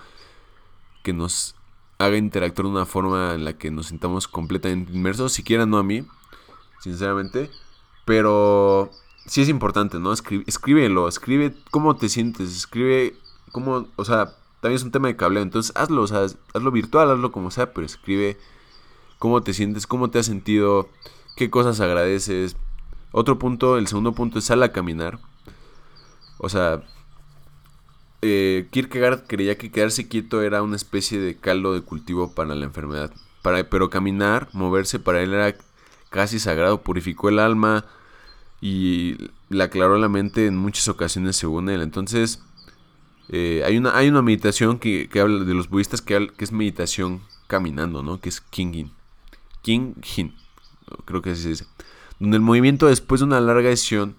[1.03, 1.55] que nos
[1.99, 5.33] haga interactuar de una forma en la que nos sintamos completamente inmersos.
[5.33, 6.03] Siquiera no a mí,
[6.79, 7.51] sinceramente.
[8.05, 8.91] Pero
[9.25, 10.13] sí es importante, ¿no?
[10.13, 13.15] escríbelo, escribe cómo te sientes, escribe
[13.51, 17.11] cómo, o sea, también es un tema de cableo, entonces hazlo, o sea, hazlo virtual,
[17.11, 18.37] hazlo como sea, pero escribe
[19.19, 20.89] cómo te sientes, cómo te has sentido,
[21.35, 22.55] qué cosas agradeces.
[23.11, 25.19] Otro punto, el segundo punto es sal a caminar.
[26.39, 26.83] O sea,
[28.21, 32.65] eh, Kierkegaard creía que quedarse quieto era una especie de caldo de cultivo para la
[32.65, 33.11] enfermedad.
[33.41, 35.55] Para, pero caminar, moverse para él era
[36.13, 37.85] casi sagrado, purificó el alma
[38.61, 39.17] y
[39.49, 41.81] le aclaró la mente en muchas ocasiones según él.
[41.81, 42.39] Entonces,
[43.29, 47.23] eh, hay, una, hay una meditación que, habla de los budistas que, que, es meditación
[47.47, 48.21] caminando, ¿no?
[48.21, 48.91] Que es Kingin.
[49.63, 50.35] Kingin,
[51.05, 51.65] creo que así se dice.
[52.19, 54.15] Donde el movimiento después de una larga sesión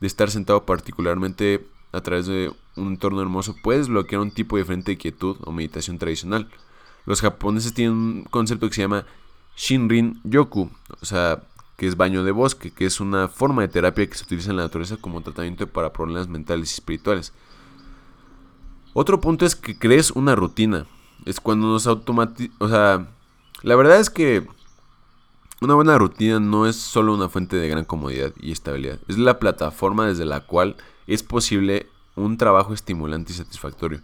[0.00, 4.90] de estar sentado particularmente a través de un entorno hermoso puede desbloquear un tipo diferente
[4.90, 6.48] de quietud o meditación tradicional.
[7.04, 9.06] Los japoneses tienen un concepto que se llama
[9.56, 11.42] Shinrin Yoku, o sea,
[11.76, 14.56] que es baño de bosque, que es una forma de terapia que se utiliza en
[14.56, 17.32] la naturaleza como tratamiento para problemas mentales y espirituales.
[18.92, 20.86] Otro punto es que crees una rutina.
[21.26, 22.56] Es cuando nos automatizamos.
[22.60, 23.06] O sea,
[23.62, 24.46] la verdad es que
[25.60, 28.98] una buena rutina no es solo una fuente de gran comodidad y estabilidad.
[29.08, 30.76] Es la plataforma desde la cual
[31.06, 34.00] es posible un trabajo estimulante y satisfactorio.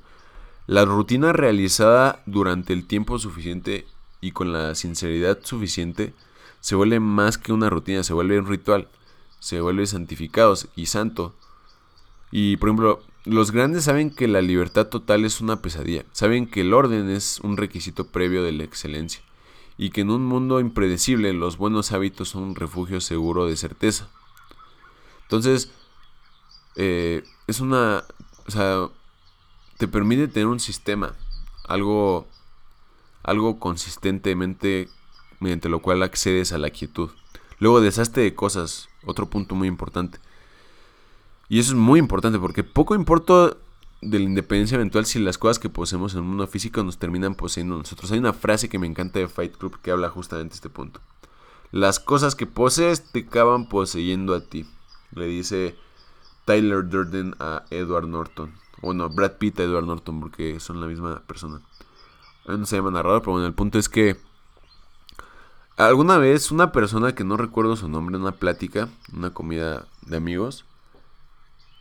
[0.66, 3.86] La rutina realizada durante el tiempo suficiente
[4.22, 6.14] y con la sinceridad suficiente,
[6.60, 8.88] se vuelve más que una rutina, se vuelve un ritual,
[9.40, 11.34] se vuelve santificado y santo.
[12.30, 16.62] Y por ejemplo, los grandes saben que la libertad total es una pesadilla, saben que
[16.62, 19.22] el orden es un requisito previo de la excelencia
[19.76, 24.08] y que en un mundo impredecible los buenos hábitos son un refugio seguro de certeza.
[25.22, 25.72] Entonces,
[26.76, 28.04] eh, es una,
[28.46, 28.88] o sea,
[29.78, 31.14] te permite tener un sistema,
[31.66, 32.28] algo,
[33.22, 34.88] algo consistentemente
[35.40, 37.10] mediante lo cual accedes a la quietud.
[37.58, 40.18] Luego deshazte de cosas, otro punto muy importante.
[41.48, 43.56] Y eso es muy importante porque poco importa
[44.00, 47.34] de la independencia eventual si las cosas que poseemos en el mundo físico nos terminan
[47.34, 48.10] poseyendo nosotros.
[48.10, 51.00] Hay una frase que me encanta de Fight Club que habla justamente de este punto.
[51.70, 54.66] Las cosas que posees te acaban poseyendo a ti.
[55.12, 55.76] Le dice
[56.44, 58.52] Tyler Durden a Edward Norton.
[58.80, 61.62] O no, Brad Pitt a Edward Norton porque son la misma persona.
[62.46, 64.16] No se llama narrador, pero bueno, el punto es que
[65.76, 70.16] alguna vez una persona que no recuerdo su nombre en una plática, una comida de
[70.16, 70.64] amigos,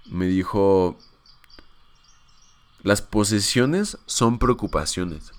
[0.10, 0.98] me dijo,
[2.84, 5.32] las posesiones son preocupaciones.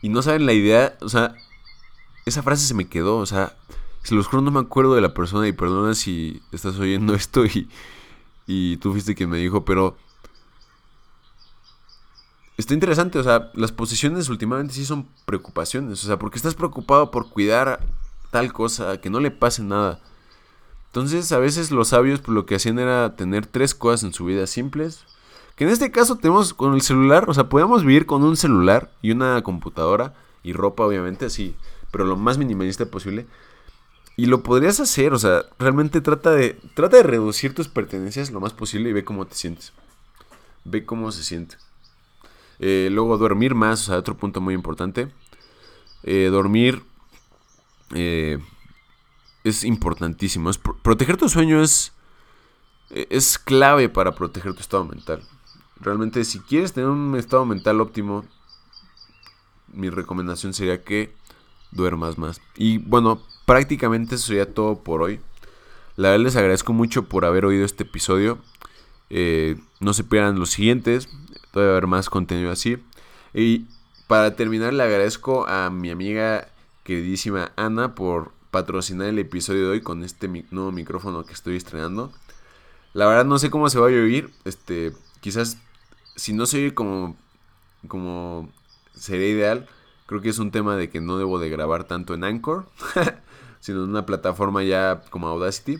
[0.00, 1.34] Y no saben la idea, o sea,
[2.26, 3.56] esa frase se me quedó, o sea,
[4.02, 7.44] se los juro no me acuerdo de la persona y perdona si estás oyendo esto
[7.44, 7.68] y,
[8.46, 9.96] y tú fuiste quien me dijo, pero
[12.56, 17.10] está interesante, o sea, las posesiones últimamente sí son preocupaciones, o sea, porque estás preocupado
[17.10, 17.80] por cuidar
[18.30, 20.00] tal cosa, que no le pase nada.
[20.86, 24.26] Entonces, a veces los sabios pues, lo que hacían era tener tres cosas en su
[24.26, 25.04] vida simples,
[25.56, 28.90] que en este caso tenemos con el celular, o sea, podemos vivir con un celular
[29.00, 31.54] y una computadora y ropa, obviamente, así,
[31.90, 33.26] pero lo más minimalista posible.
[34.16, 38.40] Y lo podrías hacer, o sea, realmente trata de, trata de reducir tus pertenencias lo
[38.40, 39.72] más posible y ve cómo te sientes.
[40.64, 41.56] Ve cómo se siente.
[42.64, 45.08] Eh, luego dormir más, o sea, otro punto muy importante.
[46.04, 46.84] Eh, dormir
[47.92, 48.38] eh,
[49.42, 50.48] es importantísimo.
[50.80, 51.92] proteger tu sueño es,
[52.90, 55.24] es clave para proteger tu estado mental.
[55.80, 58.24] Realmente si quieres tener un estado mental óptimo,
[59.72, 61.12] mi recomendación sería que
[61.72, 62.40] duermas más.
[62.56, 65.18] Y bueno, prácticamente eso sería todo por hoy.
[65.96, 68.38] La verdad les agradezco mucho por haber oído este episodio.
[69.80, 71.08] no se pierdan los siguientes.
[71.52, 72.78] Debe haber más contenido así.
[73.34, 73.66] Y
[74.06, 76.48] para terminar, le agradezco a mi amiga
[76.84, 82.12] queridísima Ana por patrocinar el episodio de hoy con este nuevo micrófono que estoy estrenando.
[82.92, 84.30] La verdad no sé cómo se va a oír.
[84.44, 85.56] Este, quizás
[86.16, 87.16] si no se oye como,
[87.88, 88.50] como
[88.94, 89.68] sería ideal,
[90.06, 92.66] creo que es un tema de que no debo de grabar tanto en Anchor,
[93.60, 95.78] sino en una plataforma ya como Audacity.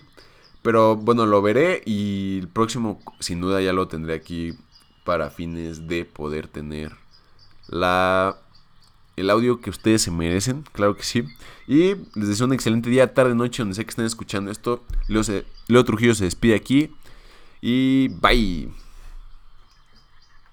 [0.62, 4.56] Pero bueno, lo veré y el próximo sin duda ya lo tendré aquí
[5.04, 6.92] para fines de poder tener
[7.68, 8.38] la
[9.16, 11.24] el audio que ustedes se merecen, claro que sí.
[11.66, 14.82] Y les deseo un excelente día, tarde, noche, donde sé que estén escuchando esto.
[15.08, 15.22] Leo,
[15.68, 16.94] Leo Trujillo se despide aquí.
[17.60, 18.70] Y bye.